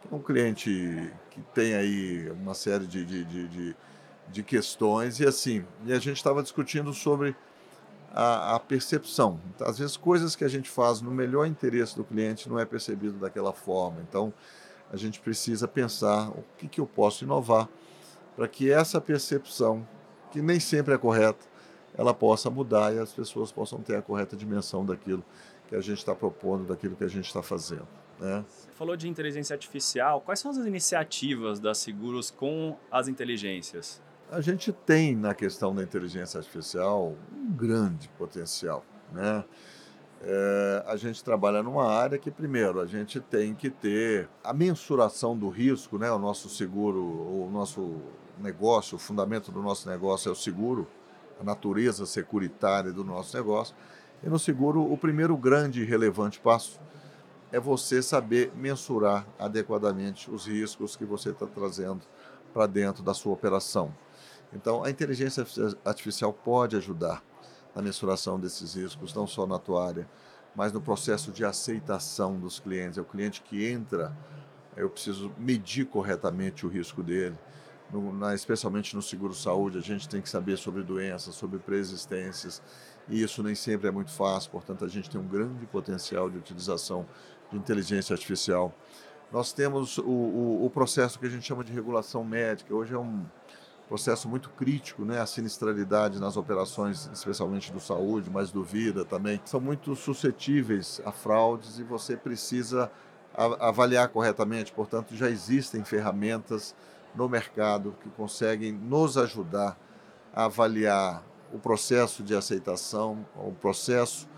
que 0.00 0.12
é 0.12 0.16
um 0.16 0.22
cliente 0.22 1.12
que 1.30 1.40
tem 1.54 1.74
aí 1.74 2.30
uma 2.30 2.54
série 2.54 2.86
de, 2.86 3.04
de, 3.04 3.24
de, 3.24 3.48
de 3.48 3.76
de 4.28 4.42
questões 4.42 5.20
e 5.20 5.26
assim, 5.26 5.64
e 5.84 5.92
a 5.92 5.98
gente 5.98 6.16
estava 6.16 6.42
discutindo 6.42 6.92
sobre 6.92 7.36
a, 8.12 8.56
a, 8.56 8.60
percepção. 8.60 9.40
Às 9.60 9.78
vezes 9.78 9.96
coisas 9.96 10.34
que 10.34 10.44
a 10.44 10.48
gente 10.48 10.68
faz 10.68 11.00
no 11.00 11.10
melhor 11.10 11.46
interesse 11.46 11.96
do 11.96 12.04
cliente 12.04 12.48
não 12.48 12.58
é 12.58 12.64
percebido 12.64 13.18
daquela 13.18 13.52
forma. 13.52 14.00
Então 14.08 14.32
a 14.92 14.96
gente 14.96 15.20
precisa 15.20 15.66
pensar 15.66 16.30
o 16.30 16.44
que, 16.56 16.68
que 16.68 16.80
eu 16.80 16.86
posso 16.86 17.24
inovar 17.24 17.68
para 18.36 18.46
que 18.46 18.70
essa 18.70 19.00
percepção, 19.00 19.86
que 20.30 20.40
nem 20.42 20.60
sempre 20.60 20.94
é 20.94 20.98
correta, 20.98 21.44
ela 21.96 22.12
possa 22.12 22.50
mudar 22.50 22.94
e 22.94 22.98
as 22.98 23.12
pessoas 23.12 23.50
possam 23.50 23.80
ter 23.80 23.96
a 23.96 24.02
correta 24.02 24.36
dimensão 24.36 24.84
daquilo 24.84 25.24
que 25.66 25.74
a 25.74 25.80
gente 25.80 25.98
está 25.98 26.14
propondo, 26.14 26.66
daquilo 26.66 26.94
que 26.94 27.04
a 27.04 27.08
gente 27.08 27.26
está 27.26 27.42
fazendo. 27.42 27.88
Né? 28.20 28.44
Você 28.48 28.70
falou 28.72 28.96
de 28.96 29.08
inteligência 29.08 29.54
artificial. 29.54 30.20
Quais 30.20 30.40
são 30.40 30.50
as 30.50 30.58
iniciativas 30.58 31.58
da 31.58 31.74
Seguros 31.74 32.30
com 32.30 32.76
as 32.90 33.08
inteligências? 33.08 34.00
A 34.30 34.40
gente 34.40 34.72
tem 34.72 35.14
na 35.14 35.34
questão 35.34 35.74
da 35.74 35.82
inteligência 35.82 36.38
artificial 36.38 37.14
um 37.32 37.52
grande 37.52 38.08
potencial, 38.10 38.84
né? 39.12 39.44
É, 40.22 40.84
a 40.86 40.96
gente 40.96 41.22
trabalha 41.22 41.62
numa 41.62 41.86
área 41.86 42.18
que, 42.18 42.30
primeiro, 42.30 42.80
a 42.80 42.86
gente 42.86 43.20
tem 43.20 43.54
que 43.54 43.70
ter 43.70 44.28
a 44.42 44.52
mensuração 44.52 45.36
do 45.36 45.48
risco, 45.48 45.98
né? 45.98 46.10
O 46.10 46.18
nosso 46.18 46.48
seguro, 46.48 47.00
o 47.00 47.50
nosso 47.52 47.96
negócio, 48.38 48.96
o 48.96 48.98
fundamento 48.98 49.52
do 49.52 49.62
nosso 49.62 49.88
negócio 49.88 50.28
é 50.28 50.32
o 50.32 50.34
seguro, 50.34 50.88
a 51.40 51.44
natureza 51.44 52.06
securitária 52.06 52.92
do 52.92 53.04
nosso 53.04 53.36
negócio. 53.36 53.76
E 54.22 54.28
no 54.28 54.38
seguro, 54.38 54.90
o 54.90 54.96
primeiro 54.96 55.36
grande 55.36 55.82
e 55.82 55.84
relevante 55.84 56.40
passo 56.40 56.80
é 57.52 57.60
você 57.60 58.02
saber 58.02 58.50
mensurar 58.56 59.26
adequadamente 59.38 60.30
os 60.30 60.46
riscos 60.46 60.96
que 60.96 61.04
você 61.04 61.30
está 61.30 61.46
trazendo 61.46 62.02
para 62.52 62.66
dentro 62.66 63.02
da 63.02 63.14
sua 63.14 63.32
operação. 63.32 63.94
Então, 64.52 64.84
a 64.84 64.90
inteligência 64.90 65.46
artificial 65.84 66.32
pode 66.32 66.76
ajudar 66.76 67.22
na 67.74 67.82
mensuração 67.82 68.40
desses 68.40 68.74
riscos, 68.74 69.12
não 69.12 69.26
só 69.26 69.46
na 69.46 69.58
tua 69.58 69.86
área, 69.86 70.08
mas 70.54 70.72
no 70.72 70.80
processo 70.80 71.30
de 71.30 71.44
aceitação 71.44 72.38
dos 72.40 72.58
clientes. 72.58 72.96
É 72.96 73.02
o 73.02 73.04
cliente 73.04 73.42
que 73.42 73.66
entra, 73.66 74.16
eu 74.76 74.88
preciso 74.88 75.30
medir 75.36 75.84
corretamente 75.86 76.64
o 76.64 76.68
risco 76.68 77.02
dele. 77.02 77.38
No, 77.92 78.12
na, 78.12 78.34
especialmente 78.34 78.96
no 78.96 79.02
seguro-saúde, 79.02 79.78
a 79.78 79.82
gente 79.82 80.08
tem 80.08 80.20
que 80.20 80.28
saber 80.28 80.56
sobre 80.56 80.82
doenças, 80.82 81.34
sobre 81.34 81.58
preexistências, 81.58 82.60
e 83.08 83.22
isso 83.22 83.42
nem 83.42 83.54
sempre 83.54 83.86
é 83.86 83.90
muito 83.90 84.10
fácil, 84.10 84.50
portanto, 84.50 84.84
a 84.84 84.88
gente 84.88 85.08
tem 85.08 85.20
um 85.20 85.28
grande 85.28 85.66
potencial 85.66 86.28
de 86.28 86.36
utilização 86.36 87.06
de 87.50 87.56
inteligência 87.56 88.14
artificial. 88.14 88.74
Nós 89.30 89.52
temos 89.52 89.98
o, 89.98 90.04
o, 90.04 90.66
o 90.66 90.70
processo 90.70 91.18
que 91.18 91.26
a 91.26 91.28
gente 91.28 91.46
chama 91.46 91.62
de 91.62 91.72
regulação 91.72 92.24
médica, 92.24 92.74
hoje 92.74 92.94
é 92.94 92.98
um, 92.98 93.24
processo 93.88 94.28
muito 94.28 94.50
crítico, 94.50 95.04
né? 95.04 95.20
A 95.20 95.26
sinistralidade 95.26 96.20
nas 96.20 96.36
operações, 96.36 97.08
especialmente 97.12 97.72
do 97.72 97.80
saúde, 97.80 98.30
mas 98.30 98.50
do 98.50 98.62
vida 98.62 99.04
também, 99.04 99.40
são 99.44 99.60
muito 99.60 99.94
suscetíveis 99.94 101.00
a 101.04 101.12
fraudes 101.12 101.78
e 101.78 101.84
você 101.84 102.16
precisa 102.16 102.90
avaliar 103.34 104.08
corretamente. 104.08 104.72
Portanto, 104.72 105.14
já 105.14 105.28
existem 105.30 105.84
ferramentas 105.84 106.74
no 107.14 107.28
mercado 107.28 107.94
que 108.02 108.10
conseguem 108.10 108.72
nos 108.72 109.16
ajudar 109.16 109.78
a 110.34 110.44
avaliar 110.44 111.22
o 111.52 111.58
processo 111.58 112.22
de 112.22 112.34
aceitação, 112.34 113.24
o 113.36 113.52
processo 113.52 114.28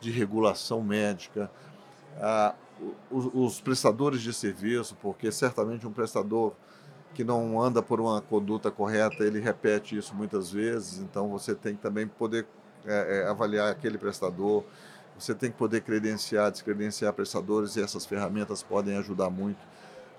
de 0.00 0.10
regulação 0.10 0.82
médica, 0.82 1.50
os, 3.10 3.30
os 3.32 3.60
prestadores 3.60 4.20
de 4.20 4.32
serviço, 4.32 4.96
porque 5.00 5.30
certamente 5.30 5.86
um 5.86 5.92
prestador 5.92 6.52
que 7.16 7.24
não 7.24 7.58
anda 7.58 7.82
por 7.82 7.98
uma 7.98 8.20
conduta 8.20 8.70
correta, 8.70 9.24
ele 9.24 9.40
repete 9.40 9.96
isso 9.96 10.14
muitas 10.14 10.50
vezes, 10.50 10.98
então 10.98 11.30
você 11.30 11.54
tem 11.54 11.74
que 11.74 11.80
também 11.80 12.06
poder 12.06 12.46
é, 12.84 13.20
é, 13.22 13.26
avaliar 13.26 13.70
aquele 13.70 13.96
prestador, 13.96 14.62
você 15.18 15.34
tem 15.34 15.50
que 15.50 15.56
poder 15.56 15.80
credenciar, 15.80 16.50
descredenciar 16.50 17.14
prestadores 17.14 17.74
e 17.76 17.82
essas 17.82 18.04
ferramentas 18.04 18.62
podem 18.62 18.98
ajudar 18.98 19.30
muito. 19.30 19.56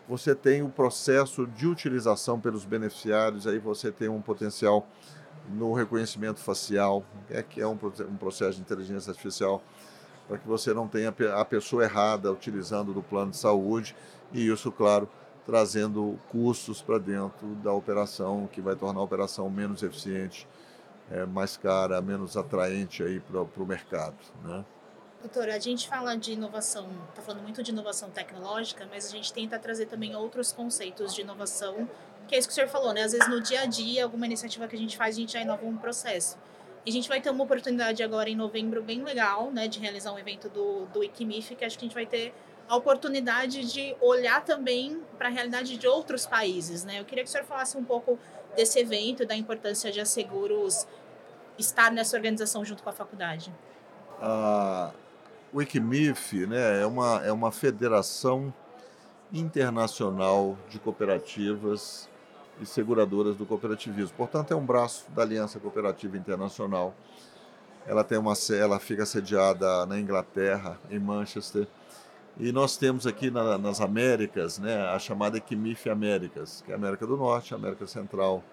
Você 0.10 0.34
tem 0.34 0.64
o 0.64 0.70
processo 0.70 1.46
de 1.46 1.68
utilização 1.68 2.40
pelos 2.40 2.66
beneficiários, 2.66 3.46
aí 3.46 3.60
você 3.60 3.92
tem 3.92 4.10
um 4.10 4.20
potencial 4.20 4.88
no 5.48 5.74
reconhecimento 5.74 6.40
facial, 6.40 7.04
é 7.30 7.44
que 7.44 7.62
é 7.62 7.68
um, 7.68 7.78
um 8.10 8.18
processo 8.18 8.56
de 8.56 8.62
inteligência 8.62 9.12
artificial, 9.12 9.62
para 10.28 10.40
que 10.40 10.48
você 10.48 10.74
não 10.74 10.88
tenha 10.88 11.14
a 11.36 11.46
pessoa 11.46 11.84
errada 11.84 12.32
utilizando 12.32 12.92
do 12.92 13.04
plano 13.04 13.30
de 13.30 13.38
saúde, 13.38 13.96
e 14.34 14.48
isso, 14.48 14.72
claro, 14.72 15.08
trazendo 15.48 16.20
custos 16.30 16.82
para 16.82 17.00
dentro 17.00 17.48
da 17.64 17.72
operação, 17.72 18.50
que 18.52 18.60
vai 18.60 18.76
tornar 18.76 19.00
a 19.00 19.04
operação 19.04 19.50
menos 19.50 19.82
eficiente, 19.82 20.46
é, 21.10 21.26
mais 21.26 21.56
cara, 21.56 22.02
menos 22.02 22.36
atraente 22.36 23.02
aí 23.02 23.22
para 23.22 23.42
o 23.42 23.66
mercado. 23.66 24.18
Né? 24.44 24.66
Doutora, 25.22 25.56
a 25.56 25.60
gente 25.60 25.88
fala 25.88 26.16
de 26.18 26.34
inovação, 26.34 26.90
está 27.10 27.22
falando 27.22 27.44
muito 27.44 27.64
de 27.64 27.72
inovação 27.72 28.10
tecnológica, 28.10 28.86
mas 28.92 29.06
a 29.06 29.10
gente 29.10 29.32
tenta 29.32 29.58
trazer 29.58 29.86
também 29.86 30.14
outros 30.18 30.52
conceitos 30.52 31.16
de 31.16 31.22
inovação, 31.22 31.90
que 32.28 32.36
é 32.36 32.38
isso 32.38 32.48
que 32.50 32.52
o 32.52 32.56
senhor 32.56 32.68
falou, 32.68 32.94
né? 32.94 33.04
Às 33.04 33.14
vezes 33.14 33.30
no 33.30 33.42
dia 33.42 33.62
a 33.62 33.66
dia, 33.66 34.04
alguma 34.04 34.26
iniciativa 34.26 34.68
que 34.68 34.76
a 34.76 34.80
gente 34.80 34.98
faz, 34.98 35.16
a 35.16 35.20
gente 35.20 35.32
já 35.32 35.42
inova 35.42 35.66
um 35.66 35.78
processo. 35.78 36.38
E 36.86 36.90
a 36.90 36.94
gente 36.94 37.08
vai 37.08 37.22
ter 37.22 37.30
uma 37.30 37.44
oportunidade 37.44 38.04
agora 38.04 38.30
em 38.30 38.36
novembro 38.36 38.84
bem 38.84 39.02
legal, 39.02 39.50
né, 39.50 39.68
de 39.68 39.80
realizar 39.80 40.12
um 40.14 40.20
evento 40.20 40.50
do, 40.50 40.86
do 40.88 41.04
Equimif, 41.04 41.56
que 41.56 41.64
acho 41.64 41.78
que 41.78 41.86
a 41.86 41.88
gente 41.88 41.96
vai 41.96 42.06
ter 42.06 42.34
a 42.68 42.76
oportunidade 42.76 43.72
de 43.72 43.96
olhar 44.02 44.44
também 44.44 45.02
para 45.18 45.30
a 45.30 45.32
realidade 45.32 45.78
de 45.78 45.88
outros 45.88 46.26
países. 46.26 46.84
Né? 46.84 47.00
Eu 47.00 47.06
queria 47.06 47.24
que 47.24 47.30
o 47.30 47.32
senhor 47.32 47.46
falasse 47.46 47.78
um 47.78 47.84
pouco 47.84 48.20
desse 48.56 48.80
evento, 48.80 49.26
da 49.26 49.36
importância 49.36 49.92
de 49.92 50.00
a 50.00 50.06
Seguros 50.06 50.86
estar 51.58 51.92
nessa 51.92 52.16
organização 52.16 52.66
junto 52.66 52.84
com 52.84 52.90
a 52.90 52.94
faculdade. 52.94 53.54
A 54.20 54.92
Wikimif 55.54 56.46
né, 56.46 56.82
é, 56.82 56.86
uma, 56.86 57.22
é 57.26 57.32
uma 57.32 57.52
federação 57.52 58.54
internacional 59.32 60.58
de 60.70 60.80
cooperativas 60.80 62.10
e 62.60 62.66
seguradoras 62.66 63.36
do 63.36 63.46
cooperativismo. 63.46 64.16
Portanto, 64.18 64.52
é 64.52 64.56
um 64.56 64.66
braço 64.66 65.06
da 65.12 65.22
Aliança 65.22 65.60
Cooperativa 65.60 66.18
Internacional. 66.18 66.94
Ela 67.86 68.04
tem 68.04 68.18
uma 68.18 68.34
ela 68.52 68.80
fica 68.80 69.06
sediada 69.06 69.86
na 69.86 70.00
Inglaterra, 70.00 70.78
em 70.90 71.00
Manchester, 71.00 71.68
e 72.40 72.52
nós 72.52 72.78
temos 72.78 73.08
aqui 73.08 73.32
na, 73.32 73.58
nas 73.58 73.82
Américas 73.82 74.60
né, 74.60 74.78
a 74.90 75.00
chamada 75.00 75.38
Equimif 75.38 75.90
Américas, 75.90 76.62
que 76.64 76.72
é 76.72 76.76
a 76.76 76.78
América 76.78 77.08
do 77.08 77.18
Norte, 77.18 77.54
a 77.54 77.58
América 77.58 77.88
Central 77.88 78.44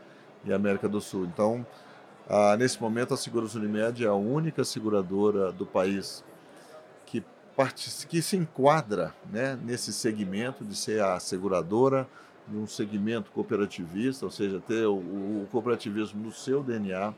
e 0.43 0.53
a 0.53 0.57
América 0.57 0.89
do 0.89 1.03
Sul. 1.03 1.27
Então, 1.27 1.67
ah, 2.27 2.57
nesse 2.57 2.81
momento, 2.81 3.13
a 3.13 3.17
Seguros 3.17 3.55
Unimed 3.55 4.03
é 4.03 4.09
a 4.09 4.15
única 4.15 4.65
seguradora 4.65 5.53
do 5.53 5.67
país 5.67 6.25
que, 7.05 7.23
que 8.09 8.23
se 8.23 8.39
enquadra 8.39 9.15
né, 9.31 9.59
nesse 9.63 9.93
segmento 9.93 10.65
de 10.65 10.75
ser 10.75 11.03
a 11.03 11.21
seguradora 11.21 12.09
de 12.49 12.57
um 12.57 12.67
segmento 12.67 13.31
cooperativista, 13.33 14.25
ou 14.25 14.31
seja, 14.31 14.61
ter 14.67 14.87
o, 14.87 14.95
o 14.95 15.49
cooperativismo 15.51 16.23
no 16.23 16.33
seu 16.33 16.63
DNA. 16.63 17.13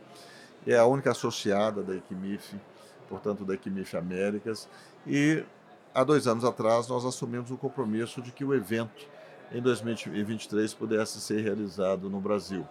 É 0.66 0.76
a 0.76 0.84
única 0.84 1.12
associada 1.12 1.80
da 1.84 1.94
Equimif, 1.94 2.56
portanto, 3.08 3.44
da 3.44 3.54
Equimif 3.54 3.96
Américas. 3.96 4.68
E 5.06 5.44
há 5.96 6.04
dois 6.04 6.26
anos 6.26 6.44
atrás, 6.44 6.86
nós 6.88 7.06
assumimos 7.06 7.50
o 7.50 7.56
compromisso 7.56 8.20
de 8.20 8.30
que 8.30 8.44
o 8.44 8.54
evento 8.54 9.06
em 9.50 9.62
2023 9.62 10.74
pudesse 10.74 11.18
ser 11.22 11.40
realizado 11.40 12.10
no 12.10 12.20
Brasil. 12.20 12.68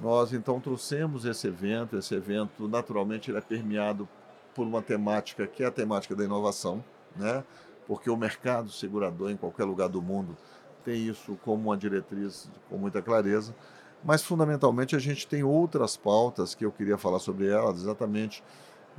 Nós 0.00 0.32
então 0.32 0.58
trouxemos 0.58 1.26
esse 1.26 1.46
evento, 1.46 1.98
esse 1.98 2.14
evento 2.14 2.66
naturalmente 2.66 3.30
ele 3.30 3.36
é 3.36 3.42
permeado 3.42 4.08
por 4.54 4.66
uma 4.66 4.80
temática 4.80 5.46
que 5.46 5.62
é 5.62 5.66
a 5.66 5.70
temática 5.70 6.16
da 6.16 6.24
inovação, 6.24 6.82
né? 7.14 7.44
porque 7.86 8.08
o 8.08 8.16
mercado 8.16 8.70
segurador 8.70 9.30
em 9.30 9.36
qualquer 9.36 9.64
lugar 9.64 9.90
do 9.90 10.00
mundo 10.00 10.34
tem 10.82 11.06
isso 11.06 11.38
como 11.44 11.64
uma 11.64 11.76
diretriz 11.76 12.50
com 12.70 12.78
muita 12.78 13.02
clareza, 13.02 13.54
mas 14.02 14.22
fundamentalmente 14.22 14.96
a 14.96 14.98
gente 14.98 15.26
tem 15.26 15.42
outras 15.42 15.98
pautas 15.98 16.54
que 16.54 16.64
eu 16.64 16.72
queria 16.72 16.96
falar 16.96 17.18
sobre 17.18 17.46
elas, 17.46 17.82
exatamente 17.82 18.42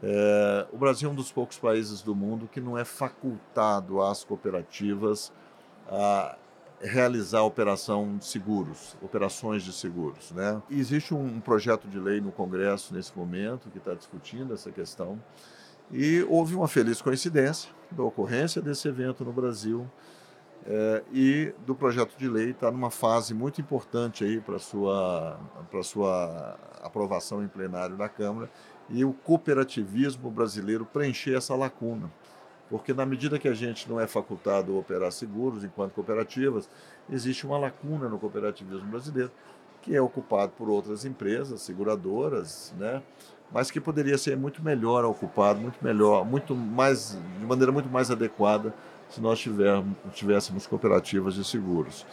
é, 0.02 0.68
o 0.72 0.78
Brasil 0.78 1.10
é 1.10 1.12
um 1.12 1.16
dos 1.16 1.32
poucos 1.32 1.58
países 1.58 2.02
do 2.02 2.16
mundo 2.16 2.48
que 2.52 2.62
não 2.62 2.78
é 2.78 2.86
facultado 2.86 4.02
às 4.02 4.24
cooperativas 4.24 5.32
a 5.88 6.38
realizar 6.82 7.44
operação 7.44 8.18
de 8.18 8.26
seguros, 8.26 8.96
operações 9.02 9.64
de 9.64 9.74
seguros. 9.74 10.32
Né? 10.32 10.62
existe 10.70 11.14
um 11.14 11.40
projeto 11.42 11.88
de 11.88 12.00
lei 12.00 12.22
no 12.22 12.32
Congresso 12.32 12.94
nesse 12.94 13.18
momento 13.18 13.70
que 13.70 13.78
está 13.78 13.94
discutindo 13.94 14.54
essa 14.54 14.72
questão 14.72 15.20
e 15.92 16.24
houve 16.30 16.56
uma 16.56 16.68
feliz 16.68 17.02
coincidência 17.02 17.70
da 17.92 18.04
ocorrência 18.04 18.62
desse 18.62 18.88
evento 18.88 19.26
no 19.26 19.34
Brasil 19.34 19.90
é, 20.66 21.04
e 21.12 21.54
do 21.66 21.74
projeto 21.76 22.16
de 22.18 22.30
lei 22.30 22.52
está 22.52 22.72
numa 22.72 22.92
fase 22.92 23.34
muito 23.34 23.60
importante 23.60 24.24
aí 24.24 24.40
para 24.40 24.60
sua 24.60 25.40
para 25.70 25.84
sua 25.84 26.58
aprovação 26.82 27.44
em 27.44 27.48
plenário 27.48 27.98
da 27.98 28.08
Câmara 28.08 28.50
e 28.90 29.06
o 29.06 29.14
cooperativismo 29.14 30.30
brasileiro 30.32 30.86
preencher 30.86 31.36
essa 31.36 31.56
lacuna. 31.56 32.12
Porque, 32.70 32.94
na 32.94 33.06
medida 33.06 33.40
que 33.40 33.48
a 33.48 33.54
gente 33.54 33.90
não 33.90 34.00
é 34.00 34.06
facultado 34.06 34.76
a 34.76 34.80
operar 34.80 35.12
seguros 35.12 35.64
enquanto 35.64 35.94
cooperativas, 35.94 36.70
existe 37.10 37.46
uma 37.46 37.58
lacuna 37.58 38.08
no 38.08 38.20
cooperativismo 38.20 38.88
brasileiro, 38.88 39.32
que 39.82 39.96
é 39.96 40.02
ocupado 40.02 40.52
por 40.58 40.70
outras 40.70 41.04
empresas, 41.06 41.62
seguradoras, 41.62 42.74
né? 42.78 43.02
mas 43.52 43.72
que 43.72 43.80
poderia 43.80 44.18
ser 44.18 44.38
muito 44.38 44.64
melhor 44.64 45.04
ocupado, 45.06 45.60
muito 45.60 45.84
melhor, 45.84 46.24
muito 46.26 46.56
mais, 46.56 47.18
de 47.40 47.46
maneira 47.46 47.72
muito 47.72 47.90
mais 47.90 48.12
adequada 48.12 48.74
se 49.10 49.20
nós 49.20 49.40
tivermos, 49.40 49.98
tivéssemos 50.14 50.68
cooperativas 50.68 51.34
de 51.34 51.44
seguros. 51.44 52.06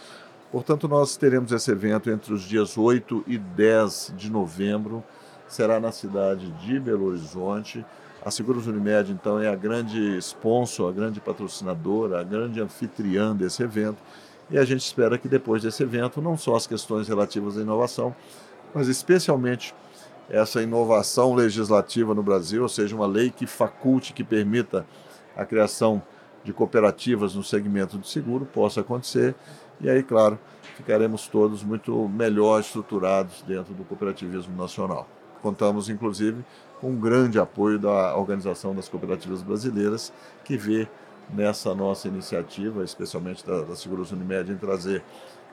Portanto, 0.50 0.88
nós 0.88 1.16
teremos 1.16 1.52
esse 1.52 1.70
evento 1.70 2.10
entre 2.10 2.32
os 2.32 2.42
dias 2.42 2.78
8 2.78 3.24
e 3.26 3.36
10 3.36 4.14
de 4.16 4.30
novembro 4.30 5.04
será 5.48 5.78
na 5.80 5.92
cidade 5.92 6.50
de 6.52 6.78
Belo 6.78 7.06
Horizonte. 7.06 7.84
A 8.24 8.30
Seguros 8.30 8.66
Unimed, 8.66 9.12
então, 9.12 9.40
é 9.40 9.48
a 9.48 9.54
grande 9.54 10.18
sponsor, 10.18 10.90
a 10.90 10.92
grande 10.92 11.20
patrocinadora, 11.20 12.20
a 12.20 12.24
grande 12.24 12.60
anfitriã 12.60 13.34
desse 13.34 13.62
evento. 13.62 13.98
E 14.50 14.58
a 14.58 14.64
gente 14.64 14.84
espera 14.84 15.16
que 15.18 15.28
depois 15.28 15.62
desse 15.62 15.82
evento, 15.82 16.20
não 16.20 16.36
só 16.36 16.56
as 16.56 16.66
questões 16.66 17.08
relativas 17.08 17.56
à 17.56 17.60
inovação, 17.60 18.14
mas 18.74 18.88
especialmente 18.88 19.74
essa 20.28 20.62
inovação 20.62 21.34
legislativa 21.34 22.14
no 22.14 22.22
Brasil, 22.22 22.62
ou 22.62 22.68
seja, 22.68 22.94
uma 22.94 23.06
lei 23.06 23.30
que 23.30 23.46
faculte, 23.46 24.12
que 24.12 24.24
permita 24.24 24.84
a 25.36 25.44
criação 25.44 26.02
de 26.42 26.52
cooperativas 26.52 27.34
no 27.34 27.42
segmento 27.42 27.98
de 27.98 28.08
seguro, 28.08 28.44
possa 28.44 28.80
acontecer. 28.80 29.34
E 29.80 29.90
aí, 29.90 30.02
claro, 30.02 30.38
ficaremos 30.76 31.28
todos 31.28 31.62
muito 31.62 32.08
melhor 32.08 32.60
estruturados 32.60 33.42
dentro 33.42 33.74
do 33.74 33.84
cooperativismo 33.84 34.56
nacional. 34.56 35.08
Contamos, 35.46 35.88
inclusive, 35.88 36.44
com 36.80 36.90
um 36.90 36.98
grande 36.98 37.38
apoio 37.38 37.78
da 37.78 38.16
Organização 38.16 38.74
das 38.74 38.88
Cooperativas 38.88 39.42
Brasileiras, 39.42 40.12
que 40.44 40.56
vê 40.56 40.88
nessa 41.30 41.72
nossa 41.72 42.08
iniciativa, 42.08 42.82
especialmente 42.82 43.46
da, 43.46 43.60
da 43.60 43.76
Seguros 43.76 44.10
Unimed, 44.10 44.50
em 44.50 44.56
trazer 44.56 45.04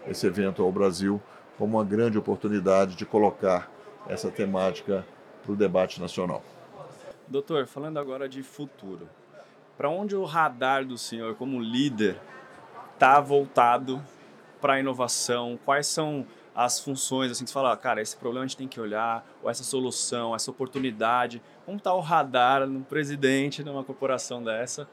esse 0.08 0.26
evento 0.26 0.64
ao 0.64 0.72
Brasil 0.72 1.22
como 1.60 1.78
uma 1.78 1.86
grande 1.86 2.18
oportunidade 2.18 2.96
de 2.96 3.06
colocar 3.06 3.70
essa 4.08 4.32
temática 4.32 5.06
para 5.44 5.52
o 5.52 5.56
debate 5.56 6.02
nacional. 6.02 6.42
Doutor, 7.28 7.68
falando 7.68 8.00
agora 8.00 8.28
de 8.28 8.42
futuro, 8.42 9.08
para 9.78 9.90
onde 9.90 10.16
o 10.16 10.24
radar 10.24 10.84
do 10.84 10.98
senhor 10.98 11.36
como 11.36 11.60
líder 11.60 12.20
está 12.96 13.20
voltado 13.20 14.02
para 14.60 14.74
a 14.74 14.80
inovação? 14.80 15.60
Quais 15.64 15.86
são 15.86 16.26
as 16.56 16.80
funções, 16.80 17.32
assim, 17.32 17.46
você 17.46 17.54
fala, 17.54 17.76
cara, 17.76 18.02
esse 18.02 18.16
problema 18.16 18.46
a 18.46 18.48
gente 18.48 18.58
tem 18.58 18.68
que 18.68 18.80
olhar, 18.80 19.26
ou 19.42 19.50
essa 19.50 19.64
solução, 19.64 20.36
essa 20.36 20.52
oportunidade, 20.52 21.42
como 21.66 21.78
está 21.78 21.94
o 21.94 22.00
radar 22.00 22.68
no 22.68 22.82
presidente 22.82 23.64
numa 23.64 23.84
corporação 23.84 24.44
dessa 24.44 24.88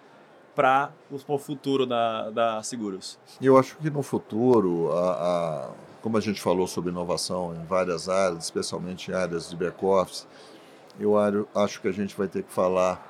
para 0.55 0.91
o 1.11 1.39
futuro 1.39 1.87
da, 1.87 2.31
da 2.31 2.63
Seguros? 2.63 3.19
Eu 3.41 3.59
acho 3.59 3.77
que 3.77 3.91
no 3.91 4.03
futuro, 4.03 4.91
a, 4.93 5.13
a, 5.13 5.71
como 6.03 6.17
a 6.17 6.21
gente 6.21 6.41
falou 6.41 6.67
sobre 6.67 6.91
inovação 6.91 7.55
em 7.55 7.65
várias 7.65 8.09
áreas, 8.09 8.45
especialmente 8.45 9.11
em 9.11 9.15
áreas 9.15 9.51
de 9.51 9.57
back-office, 9.57 10.27
eu 10.99 11.15
acho 11.55 11.81
que 11.81 11.89
a 11.89 11.93
gente 11.93 12.17
vai 12.17 12.27
ter 12.27 12.43
que 12.43 12.53
falar 12.53 13.07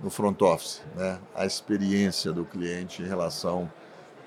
no 0.00 0.10
front 0.10 0.40
office, 0.42 0.82
né? 0.94 1.18
a 1.34 1.46
experiência 1.46 2.32
do 2.32 2.44
cliente 2.44 3.02
em 3.02 3.06
relação 3.06 3.70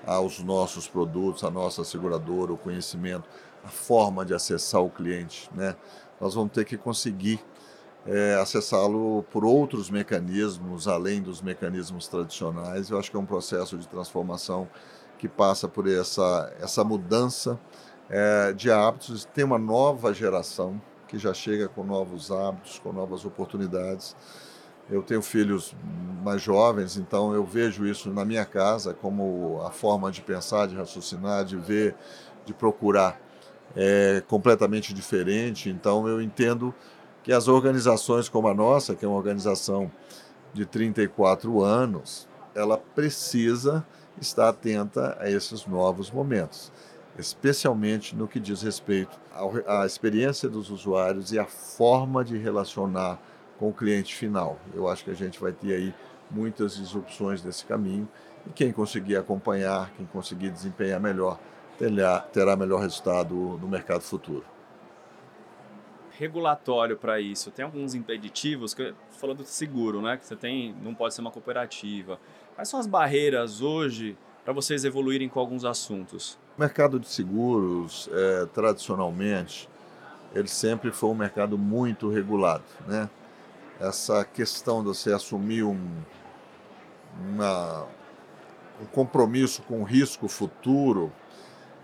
aos 0.06 0.42
nossos 0.42 0.88
produtos, 0.88 1.44
a 1.44 1.50
nossa 1.50 1.84
seguradora, 1.84 2.52
o 2.52 2.56
conhecimento 2.56 3.28
a 3.64 3.68
forma 3.68 4.24
de 4.24 4.34
acessar 4.34 4.82
o 4.82 4.90
cliente. 4.90 5.50
Né? 5.54 5.74
Nós 6.20 6.34
vamos 6.34 6.52
ter 6.52 6.64
que 6.64 6.76
conseguir 6.76 7.44
é, 8.06 8.36
acessá-lo 8.40 9.22
por 9.30 9.44
outros 9.44 9.90
mecanismos, 9.90 10.88
além 10.88 11.20
dos 11.20 11.42
mecanismos 11.42 12.08
tradicionais. 12.08 12.90
Eu 12.90 12.98
acho 12.98 13.10
que 13.10 13.16
é 13.16 13.20
um 13.20 13.26
processo 13.26 13.76
de 13.76 13.86
transformação 13.86 14.68
que 15.18 15.28
passa 15.28 15.68
por 15.68 15.88
essa, 15.88 16.52
essa 16.60 16.82
mudança 16.84 17.58
é, 18.08 18.52
de 18.52 18.70
hábitos. 18.70 19.24
Tem 19.26 19.44
uma 19.44 19.58
nova 19.58 20.14
geração 20.14 20.80
que 21.06 21.18
já 21.18 21.34
chega 21.34 21.68
com 21.68 21.84
novos 21.84 22.30
hábitos, 22.30 22.78
com 22.78 22.92
novas 22.92 23.24
oportunidades. 23.24 24.16
Eu 24.90 25.02
tenho 25.02 25.20
filhos 25.20 25.74
mais 26.22 26.40
jovens, 26.40 26.96
então 26.96 27.34
eu 27.34 27.44
vejo 27.44 27.86
isso 27.86 28.10
na 28.10 28.24
minha 28.24 28.44
casa 28.44 28.94
como 28.94 29.60
a 29.66 29.70
forma 29.70 30.10
de 30.10 30.22
pensar, 30.22 30.66
de 30.66 30.76
raciocinar, 30.76 31.44
de 31.44 31.56
ver, 31.56 31.94
de 32.46 32.54
procurar 32.54 33.20
é 33.80 34.20
completamente 34.26 34.92
diferente. 34.92 35.70
Então 35.70 36.08
eu 36.08 36.20
entendo 36.20 36.74
que 37.22 37.32
as 37.32 37.46
organizações 37.46 38.28
como 38.28 38.48
a 38.48 38.54
nossa, 38.54 38.96
que 38.96 39.04
é 39.04 39.08
uma 39.08 39.16
organização 39.16 39.90
de 40.52 40.66
34 40.66 41.62
anos, 41.62 42.28
ela 42.56 42.76
precisa 42.76 43.86
estar 44.20 44.48
atenta 44.48 45.16
a 45.20 45.30
esses 45.30 45.64
novos 45.64 46.10
momentos, 46.10 46.72
especialmente 47.16 48.16
no 48.16 48.26
que 48.26 48.40
diz 48.40 48.62
respeito 48.62 49.16
à 49.66 49.86
experiência 49.86 50.48
dos 50.48 50.70
usuários 50.70 51.30
e 51.30 51.38
à 51.38 51.44
forma 51.44 52.24
de 52.24 52.36
relacionar 52.36 53.20
com 53.60 53.68
o 53.68 53.72
cliente 53.72 54.12
final. 54.12 54.58
Eu 54.74 54.88
acho 54.88 55.04
que 55.04 55.10
a 55.10 55.14
gente 55.14 55.40
vai 55.40 55.52
ter 55.52 55.74
aí 55.74 55.94
muitas 56.28 56.76
disrupções 56.76 57.44
nesse 57.44 57.64
caminho 57.64 58.08
e 58.44 58.50
quem 58.50 58.72
conseguir 58.72 59.16
acompanhar, 59.16 59.92
quem 59.96 60.06
conseguir 60.06 60.50
desempenhar 60.50 61.00
melhor, 61.00 61.38
terá, 61.78 62.20
terá 62.20 62.56
melhor 62.56 62.80
resultado 62.80 63.34
no 63.34 63.68
mercado 63.68 64.02
futuro 64.02 64.44
regulatório 66.18 66.96
para 66.96 67.20
isso? 67.20 67.50
Tem 67.52 67.64
alguns 67.64 67.94
impeditivos, 67.94 68.74
que, 68.74 68.92
falando 69.12 69.44
de 69.44 69.48
seguro, 69.48 70.02
né? 70.02 70.16
Que 70.16 70.26
você 70.26 70.34
tem, 70.34 70.74
não 70.82 70.92
pode 70.92 71.14
ser 71.14 71.20
uma 71.20 71.30
cooperativa. 71.30 72.18
Quais 72.56 72.68
são 72.68 72.80
as 72.80 72.88
barreiras 72.88 73.62
hoje 73.62 74.18
para 74.44 74.52
vocês 74.52 74.84
evoluírem 74.84 75.28
com 75.28 75.38
alguns 75.38 75.64
assuntos? 75.64 76.36
O 76.56 76.60
mercado 76.60 76.98
de 76.98 77.06
seguros, 77.06 78.08
é, 78.12 78.46
tradicionalmente, 78.46 79.68
ele 80.34 80.48
sempre 80.48 80.90
foi 80.90 81.08
um 81.10 81.14
mercado 81.14 81.56
muito 81.56 82.10
regulado, 82.10 82.64
né? 82.86 83.08
Essa 83.78 84.24
questão 84.24 84.80
de 84.80 84.88
você 84.88 85.12
assumir 85.12 85.62
um, 85.62 85.78
uma, 87.30 87.86
um 88.82 88.86
compromisso 88.86 89.62
com 89.62 89.82
o 89.82 89.84
risco 89.84 90.26
futuro 90.26 91.12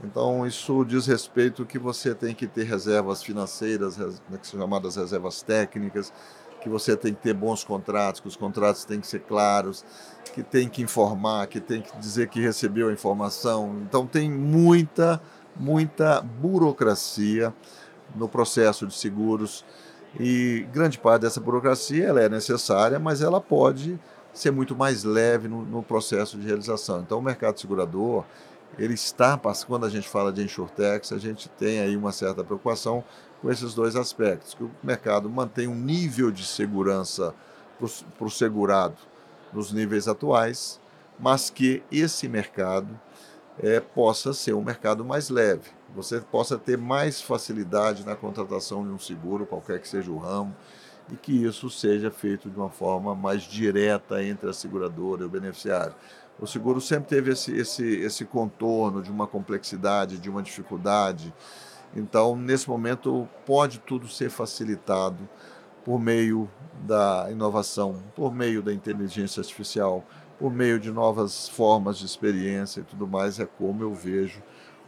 então, 0.03 0.47
isso 0.47 0.85
diz 0.85 1.07
respeito 1.07 1.65
que 1.65 1.79
você 1.79 2.15
tem 2.15 2.35
que 2.35 2.47
ter 2.47 2.65
reservas 2.65 3.23
financeiras, 3.23 3.97
né, 3.97 4.39
chamadas 4.43 4.97
reservas 4.97 5.43
técnicas, 5.43 6.13
que 6.61 6.69
você 6.69 6.97
tem 6.97 7.15
que 7.15 7.21
ter 7.21 7.35
bons 7.35 7.63
contratos, 7.63 8.21
que 8.21 8.29
os 8.29 8.37
contratos 8.37 8.85
têm 8.85 9.01
que 9.01 9.07
ser 9.07 9.21
claros, 9.21 9.85
que 10.33 10.43
tem 10.43 10.69
que 10.69 10.83
informar, 10.83 11.47
que 11.47 11.61
tem 11.61 11.83
que 11.83 11.97
dizer 11.99 12.29
que 12.29 12.41
recebeu 12.41 12.89
a 12.89 12.93
informação. 12.93 13.83
Então, 13.87 14.07
tem 14.07 14.31
muita, 14.31 15.21
muita 15.55 16.21
burocracia 16.21 17.55
no 18.15 18.29
processo 18.29 18.87
de 18.87 18.95
seguros 18.95 19.65
e 20.19 20.67
grande 20.73 20.99
parte 20.99 21.23
dessa 21.23 21.41
burocracia 21.41 22.07
ela 22.07 22.21
é 22.21 22.29
necessária, 22.29 22.99
mas 22.99 23.21
ela 23.21 23.41
pode 23.41 23.99
ser 24.33 24.51
muito 24.51 24.75
mais 24.75 25.05
leve 25.05 25.49
no, 25.49 25.65
no 25.65 25.83
processo 25.83 26.39
de 26.39 26.47
realização. 26.47 27.01
Então, 27.01 27.19
o 27.19 27.23
mercado 27.23 27.59
segurador 27.59 28.25
ele 28.79 28.95
está, 28.95 29.39
quando 29.67 29.87
a 29.87 29.91
gente 29.91 30.09
fala 30.09 30.33
de 30.33 30.43
insurtechs, 30.43 31.13
a 31.13 31.19
gente 31.19 31.49
tem 31.49 31.81
aí 31.81 31.97
uma 31.97 32.13
certa 32.13 32.43
preocupação 32.43 33.05
com 33.41 33.51
esses 33.51 33.75
dois 33.75 33.95
aspectos, 33.97 34.55
que 34.55 34.65
o 34.65 34.71
mercado 34.83 35.29
mantém 35.29 35.69
um 35.69 35.75
nível 35.75 36.31
de 36.31 36.47
segurança 36.47 37.35
para 37.79 38.27
o 38.27 38.31
segurado 38.31 38.97
nos 39.53 39.73
níveis 39.73 40.09
atuais, 40.09 40.81
mas 41.19 41.51
que 41.51 41.83
esse 41.91 42.29
mercado 42.29 42.89
é, 43.59 43.81
possa 43.81 44.33
ser 44.33 44.55
um 44.55 44.63
mercado 44.63 45.05
mais 45.05 45.29
leve, 45.29 45.71
você 45.95 46.21
possa 46.21 46.59
ter 46.59 46.77
mais 46.77 47.21
facilidade 47.21 48.05
na 48.05 48.17
contratação 48.17 48.83
de 48.83 48.91
um 48.91 48.99
seguro, 48.99 49.47
qualquer 49.47 49.79
que 49.79 49.89
seja 49.89 50.11
o 50.11 50.19
ramo, 50.19 50.55
e 51.13 51.17
que 51.17 51.45
isso 51.45 51.69
seja 51.69 52.11
feito 52.11 52.49
de 52.49 52.57
uma 52.57 52.71
forma 52.71 53.15
mais 53.15 53.43
direta 53.43 54.23
entre 54.23 54.49
a 54.49 54.53
seguradora 54.53 55.23
e 55.23 55.27
o 55.27 55.29
beneficiário. 55.29 55.95
O 56.39 56.47
seguro 56.47 56.81
sempre 56.81 57.09
teve 57.09 57.33
esse, 57.33 57.53
esse, 57.53 57.85
esse 58.01 58.25
contorno 58.25 59.01
de 59.03 59.11
uma 59.11 59.27
complexidade, 59.27 60.19
de 60.19 60.29
uma 60.29 60.43
dificuldade. 60.43 61.33
Então, 61.95 62.35
nesse 62.37 62.69
momento, 62.69 63.29
pode 63.47 63.79
tudo 63.79 64.09
ser 64.09 64.31
facilitado 64.31 65.29
por 65.85 66.01
meio 66.01 66.51
da 66.83 67.29
inovação, 67.31 68.03
por 68.17 68.35
meio 68.35 68.63
da 68.63 68.73
inteligência 68.73 69.41
artificial, 69.41 70.05
por 70.39 70.53
meio 70.53 70.81
de 70.81 70.91
novas 70.91 71.49
formas 71.49 71.99
de 71.99 72.07
experiência 72.07 72.81
e 72.81 72.85
tudo 72.85 73.07
mais. 73.07 73.39
É 73.39 73.47
como 73.47 73.83
eu 73.83 73.95
vejo 73.95 74.43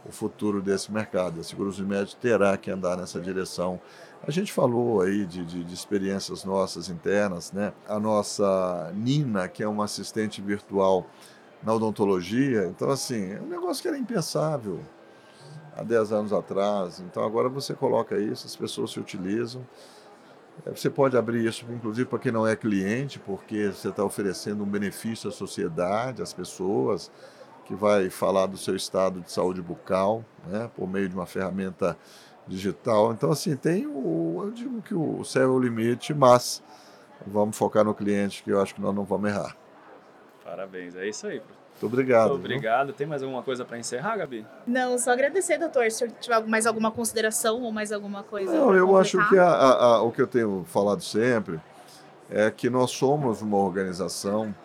o 0.05 0.11
futuro 0.11 0.61
desse 0.61 0.91
mercado. 0.91 1.39
A 1.39 1.43
Seguros 1.43 1.79
Unimed 1.79 2.15
terá 2.17 2.57
que 2.57 2.71
andar 2.71 2.97
nessa 2.97 3.19
direção. 3.19 3.79
A 4.25 4.31
gente 4.31 4.51
falou 4.51 5.01
aí 5.01 5.25
de, 5.25 5.45
de, 5.45 5.63
de, 5.63 5.73
experiências 5.73 6.43
nossas 6.43 6.89
internas, 6.89 7.51
né? 7.51 7.71
A 7.87 7.99
nossa 7.99 8.91
Nina, 8.95 9.47
que 9.47 9.61
é 9.61 9.67
uma 9.67 9.85
assistente 9.85 10.41
virtual 10.41 11.05
na 11.63 11.73
odontologia. 11.73 12.65
Então, 12.65 12.89
assim, 12.89 13.33
é 13.33 13.41
um 13.41 13.47
negócio 13.47 13.81
que 13.81 13.87
era 13.87 13.97
impensável 13.97 14.79
há 15.75 15.83
10 15.83 16.11
anos 16.11 16.33
atrás. 16.33 16.99
Então, 16.99 17.23
agora 17.23 17.49
você 17.49 17.73
coloca 17.73 18.17
isso, 18.17 18.47
as 18.47 18.55
pessoas 18.55 18.91
se 18.91 18.99
utilizam. 18.99 19.65
É, 20.65 20.71
você 20.71 20.89
pode 20.89 21.15
abrir 21.15 21.45
isso, 21.45 21.65
inclusive, 21.69 22.07
para 22.07 22.19
quem 22.19 22.31
não 22.31 22.47
é 22.47 22.55
cliente, 22.55 23.19
porque 23.19 23.71
você 23.71 23.89
está 23.89 24.03
oferecendo 24.03 24.63
um 24.63 24.67
benefício 24.67 25.29
à 25.29 25.31
sociedade, 25.31 26.21
às 26.21 26.33
pessoas, 26.33 27.11
que 27.65 27.75
vai 27.75 28.09
falar 28.09 28.47
do 28.47 28.57
seu 28.57 28.75
estado 28.75 29.21
de 29.21 29.31
saúde 29.31 29.61
bucal, 29.61 30.23
né, 30.47 30.69
por 30.75 30.87
meio 30.87 31.07
de 31.09 31.15
uma 31.15 31.25
ferramenta 31.25 31.97
digital. 32.47 33.11
Então, 33.11 33.29
assim, 33.29 33.55
tem 33.55 33.85
o. 33.85 34.41
Eu 34.45 34.51
digo 34.51 34.81
que 34.81 34.95
o 34.95 35.23
céu 35.23 35.43
é 35.43 35.47
o 35.47 35.59
limite, 35.59 36.13
mas 36.13 36.63
vamos 37.25 37.57
focar 37.57 37.83
no 37.83 37.93
cliente, 37.93 38.41
que 38.41 38.49
eu 38.49 38.61
acho 38.61 38.73
que 38.73 38.81
nós 38.81 38.95
não 38.95 39.03
vamos 39.03 39.29
errar. 39.29 39.55
Parabéns, 40.47 40.95
é 40.95 41.05
isso 41.05 41.27
aí. 41.27 41.41
Muito 41.41 41.85
obrigado. 41.85 42.29
Muito 42.29 42.45
obrigado. 42.45 42.87
Viu? 42.87 42.95
Tem 42.95 43.05
mais 43.05 43.21
alguma 43.21 43.43
coisa 43.43 43.65
para 43.65 43.77
encerrar, 43.77 44.15
Gabi? 44.15 44.45
Não, 44.65 44.97
só 44.97 45.11
agradecer, 45.11 45.57
doutor. 45.57 45.91
Se 45.91 46.07
tiver 46.21 46.41
mais 46.47 46.65
alguma 46.65 46.89
consideração 46.89 47.61
ou 47.61 47.71
mais 47.71 47.91
alguma 47.91 48.23
coisa. 48.23 48.53
Não, 48.53 48.73
eu 48.73 48.87
completar. 48.87 49.01
acho 49.01 49.29
que 49.29 49.37
a, 49.37 49.49
a, 49.49 49.85
a, 49.95 50.01
o 50.01 50.11
que 50.11 50.21
eu 50.21 50.25
tenho 50.25 50.63
falado 50.65 51.03
sempre 51.03 51.59
é 52.29 52.49
que 52.49 52.69
nós 52.69 52.91
somos 52.91 53.41
uma 53.41 53.57
organização 53.57 54.55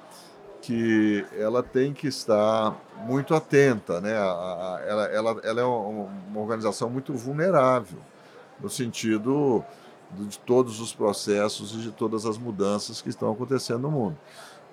que 0.63 1.27
ela 1.37 1.65
tem 1.65 1.93
que 1.93 2.07
estar 2.07 2.77
muito 3.05 3.35
atenta, 3.35 4.01
né? 4.01 4.13
ela, 4.13 5.11
ela, 5.13 5.41
ela 5.43 5.61
é 5.61 5.65
uma 5.65 6.41
organização 6.41 6.89
muito 6.89 7.13
vulnerável, 7.15 7.99
no 8.61 8.71
sentido 8.71 9.65
de 10.13 10.39
todos 10.39 10.81
os 10.81 10.95
processos 10.95 11.75
e 11.75 11.79
de 11.79 11.91
todas 11.91 12.25
as 12.25 12.39
mudanças 12.39 13.03
que 13.03 13.09
estão 13.09 13.33
acontecendo 13.33 13.81
no 13.81 13.91
mundo. 13.91 14.17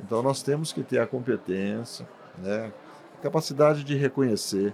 Então 0.04 0.22
nós 0.22 0.42
temos 0.42 0.72
que 0.72 0.84
ter 0.84 1.00
a 1.00 1.08
competência, 1.08 2.08
né, 2.38 2.72
a 3.18 3.22
capacidade 3.22 3.84
de 3.84 3.96
reconhecer 3.96 4.74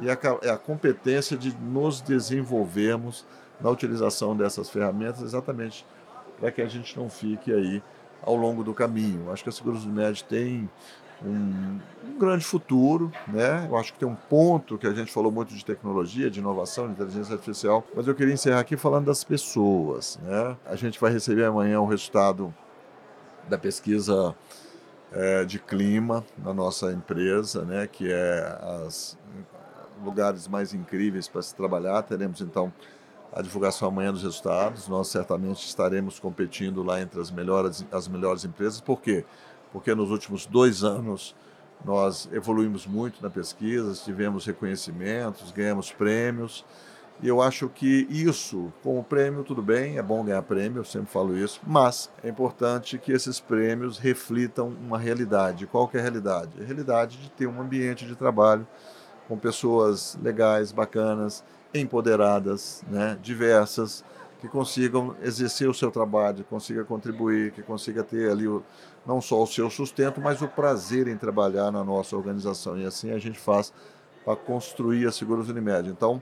e 0.00 0.10
a, 0.10 0.14
a 0.52 0.58
competência 0.58 1.36
de 1.36 1.56
nos 1.56 2.00
desenvolvermos 2.00 3.24
na 3.60 3.70
utilização 3.70 4.36
dessas 4.36 4.68
ferramentas 4.68 5.22
exatamente 5.22 5.86
para 6.38 6.50
que 6.50 6.60
a 6.60 6.68
gente 6.68 6.98
não 6.98 7.08
fique 7.08 7.52
aí 7.52 7.82
ao 8.22 8.36
longo 8.36 8.62
do 8.62 8.74
caminho. 8.74 9.30
Acho 9.32 9.42
que 9.42 9.48
a 9.48 9.52
Seguros 9.52 9.86
Med 9.86 10.22
tem 10.24 10.68
um, 11.24 11.78
um, 12.04 12.18
grande 12.18 12.44
futuro, 12.44 13.10
né? 13.28 13.66
Eu 13.68 13.76
acho 13.76 13.92
que 13.92 13.98
tem 13.98 14.08
um 14.08 14.14
ponto 14.14 14.76
que 14.76 14.86
a 14.86 14.92
gente 14.92 15.10
falou 15.10 15.32
muito 15.32 15.54
de 15.54 15.64
tecnologia, 15.64 16.30
de 16.30 16.40
inovação, 16.40 16.86
de 16.86 16.92
inteligência 16.92 17.34
artificial, 17.34 17.84
mas 17.94 18.06
eu 18.06 18.14
queria 18.14 18.34
encerrar 18.34 18.60
aqui 18.60 18.76
falando 18.76 19.06
das 19.06 19.24
pessoas, 19.24 20.18
né? 20.22 20.56
A 20.66 20.76
gente 20.76 21.00
vai 21.00 21.10
receber 21.10 21.44
amanhã 21.44 21.80
o 21.80 21.86
resultado 21.86 22.52
da 23.48 23.56
pesquisa 23.56 24.34
é, 25.16 25.44
de 25.46 25.58
clima 25.58 26.22
na 26.36 26.52
nossa 26.52 26.92
empresa, 26.92 27.64
né, 27.64 27.86
que 27.86 28.06
é 28.12 28.58
os 28.86 29.16
lugares 30.04 30.46
mais 30.46 30.74
incríveis 30.74 31.26
para 31.26 31.40
se 31.40 31.54
trabalhar. 31.54 32.02
Teremos 32.02 32.42
então 32.42 32.70
a 33.32 33.40
divulgação 33.40 33.88
amanhã 33.88 34.12
dos 34.12 34.22
resultados. 34.22 34.88
Nós 34.88 35.08
certamente 35.08 35.64
estaremos 35.66 36.20
competindo 36.20 36.82
lá 36.82 37.00
entre 37.00 37.18
as 37.18 37.30
melhores, 37.30 37.84
as 37.90 38.06
melhores 38.06 38.44
empresas. 38.44 38.78
Por 38.78 39.00
quê? 39.00 39.24
Porque 39.72 39.94
nos 39.94 40.10
últimos 40.10 40.44
dois 40.44 40.84
anos 40.84 41.34
nós 41.82 42.28
evoluímos 42.30 42.86
muito 42.86 43.22
na 43.22 43.30
pesquisa, 43.30 43.94
tivemos 43.94 44.44
reconhecimentos, 44.44 45.50
ganhamos 45.50 45.90
prêmios. 45.90 46.62
E 47.22 47.28
eu 47.28 47.40
acho 47.40 47.68
que 47.68 48.06
isso, 48.10 48.72
com 48.82 48.98
o 48.98 49.04
prêmio, 49.04 49.42
tudo 49.42 49.62
bem, 49.62 49.96
é 49.96 50.02
bom 50.02 50.22
ganhar 50.22 50.42
prêmio, 50.42 50.80
eu 50.80 50.84
sempre 50.84 51.10
falo 51.10 51.36
isso, 51.36 51.60
mas 51.66 52.10
é 52.22 52.28
importante 52.28 52.98
que 52.98 53.10
esses 53.10 53.40
prêmios 53.40 53.98
reflitam 53.98 54.68
uma 54.68 54.98
realidade. 54.98 55.66
Qual 55.66 55.88
que 55.88 55.96
é 55.96 56.00
a 56.00 56.02
realidade? 56.02 56.50
A 56.60 56.64
realidade 56.64 57.16
de 57.16 57.30
ter 57.30 57.46
um 57.46 57.60
ambiente 57.60 58.04
de 58.04 58.14
trabalho 58.14 58.66
com 59.26 59.38
pessoas 59.38 60.18
legais, 60.22 60.72
bacanas, 60.72 61.42
empoderadas, 61.74 62.84
né, 62.88 63.18
diversas, 63.22 64.04
que 64.38 64.48
consigam 64.48 65.16
exercer 65.22 65.68
o 65.68 65.74
seu 65.74 65.90
trabalho, 65.90 66.38
que 66.38 66.44
consiga 66.44 66.84
contribuir, 66.84 67.52
que 67.52 67.62
consiga 67.62 68.04
ter 68.04 68.30
ali 68.30 68.46
o, 68.46 68.62
não 69.06 69.20
só 69.20 69.42
o 69.42 69.46
seu 69.46 69.70
sustento, 69.70 70.20
mas 70.20 70.42
o 70.42 70.48
prazer 70.48 71.08
em 71.08 71.16
trabalhar 71.16 71.70
na 71.72 71.82
nossa 71.82 72.14
organização. 72.14 72.78
E 72.78 72.84
assim 72.84 73.10
a 73.10 73.18
gente 73.18 73.38
faz 73.38 73.72
para 74.24 74.36
construir 74.36 75.06
a 75.06 75.12
Seguros 75.12 75.48
Unimed. 75.48 75.88
Então, 75.88 76.20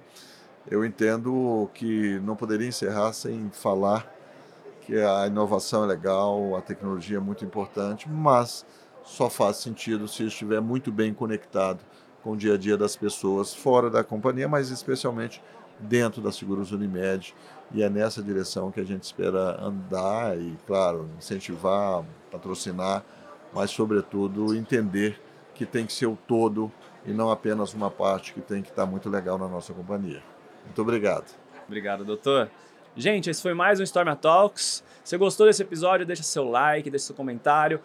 eu 0.70 0.84
entendo 0.84 1.68
que 1.74 2.18
não 2.20 2.36
poderia 2.36 2.68
encerrar 2.68 3.12
sem 3.12 3.50
falar 3.50 4.10
que 4.80 4.98
a 4.98 5.26
inovação 5.26 5.84
é 5.84 5.86
legal, 5.86 6.56
a 6.56 6.60
tecnologia 6.60 7.16
é 7.16 7.20
muito 7.20 7.44
importante, 7.44 8.08
mas 8.08 8.66
só 9.02 9.28
faz 9.30 9.58
sentido 9.58 10.06
se 10.08 10.24
estiver 10.26 10.60
muito 10.60 10.90
bem 10.92 11.12
conectado 11.12 11.80
com 12.22 12.32
o 12.32 12.36
dia 12.36 12.54
a 12.54 12.58
dia 12.58 12.76
das 12.76 12.96
pessoas 12.96 13.54
fora 13.54 13.90
da 13.90 14.02
companhia, 14.02 14.48
mas 14.48 14.70
especialmente 14.70 15.42
dentro 15.78 16.22
da 16.22 16.32
Seguros 16.32 16.72
Unimed. 16.72 17.34
E 17.72 17.82
é 17.82 17.90
nessa 17.90 18.22
direção 18.22 18.70
que 18.70 18.80
a 18.80 18.84
gente 18.84 19.02
espera 19.02 19.60
andar 19.62 20.38
e, 20.38 20.56
claro, 20.66 21.08
incentivar, 21.18 22.04
patrocinar, 22.30 23.04
mas, 23.52 23.70
sobretudo, 23.70 24.54
entender 24.54 25.20
que 25.54 25.64
tem 25.64 25.86
que 25.86 25.92
ser 25.92 26.06
o 26.06 26.18
todo 26.26 26.70
e 27.06 27.12
não 27.12 27.30
apenas 27.30 27.74
uma 27.74 27.90
parte 27.90 28.32
que 28.32 28.40
tem 28.40 28.62
que 28.62 28.70
estar 28.70 28.86
muito 28.86 29.08
legal 29.08 29.38
na 29.38 29.48
nossa 29.48 29.72
companhia. 29.72 30.33
Muito 30.64 30.82
obrigado. 30.82 31.26
Obrigado, 31.66 32.04
doutor. 32.04 32.50
Gente, 32.96 33.30
esse 33.30 33.42
foi 33.42 33.54
mais 33.54 33.80
um 33.80 33.82
Storm 33.82 34.14
Talks. 34.14 34.84
Se 35.02 35.16
gostou 35.16 35.46
desse 35.46 35.62
episódio, 35.62 36.06
deixa 36.06 36.22
seu 36.22 36.44
like, 36.44 36.88
deixa 36.90 37.06
seu 37.06 37.14
comentário, 37.14 37.80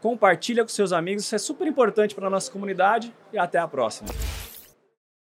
compartilha 0.00 0.62
com 0.62 0.68
seus 0.68 0.92
amigos, 0.92 1.24
isso 1.24 1.34
é 1.34 1.38
super 1.38 1.66
importante 1.66 2.14
para 2.14 2.26
a 2.26 2.30
nossa 2.30 2.50
comunidade 2.50 3.14
e 3.32 3.38
até 3.38 3.58
a 3.58 3.68
próxima. 3.68 4.08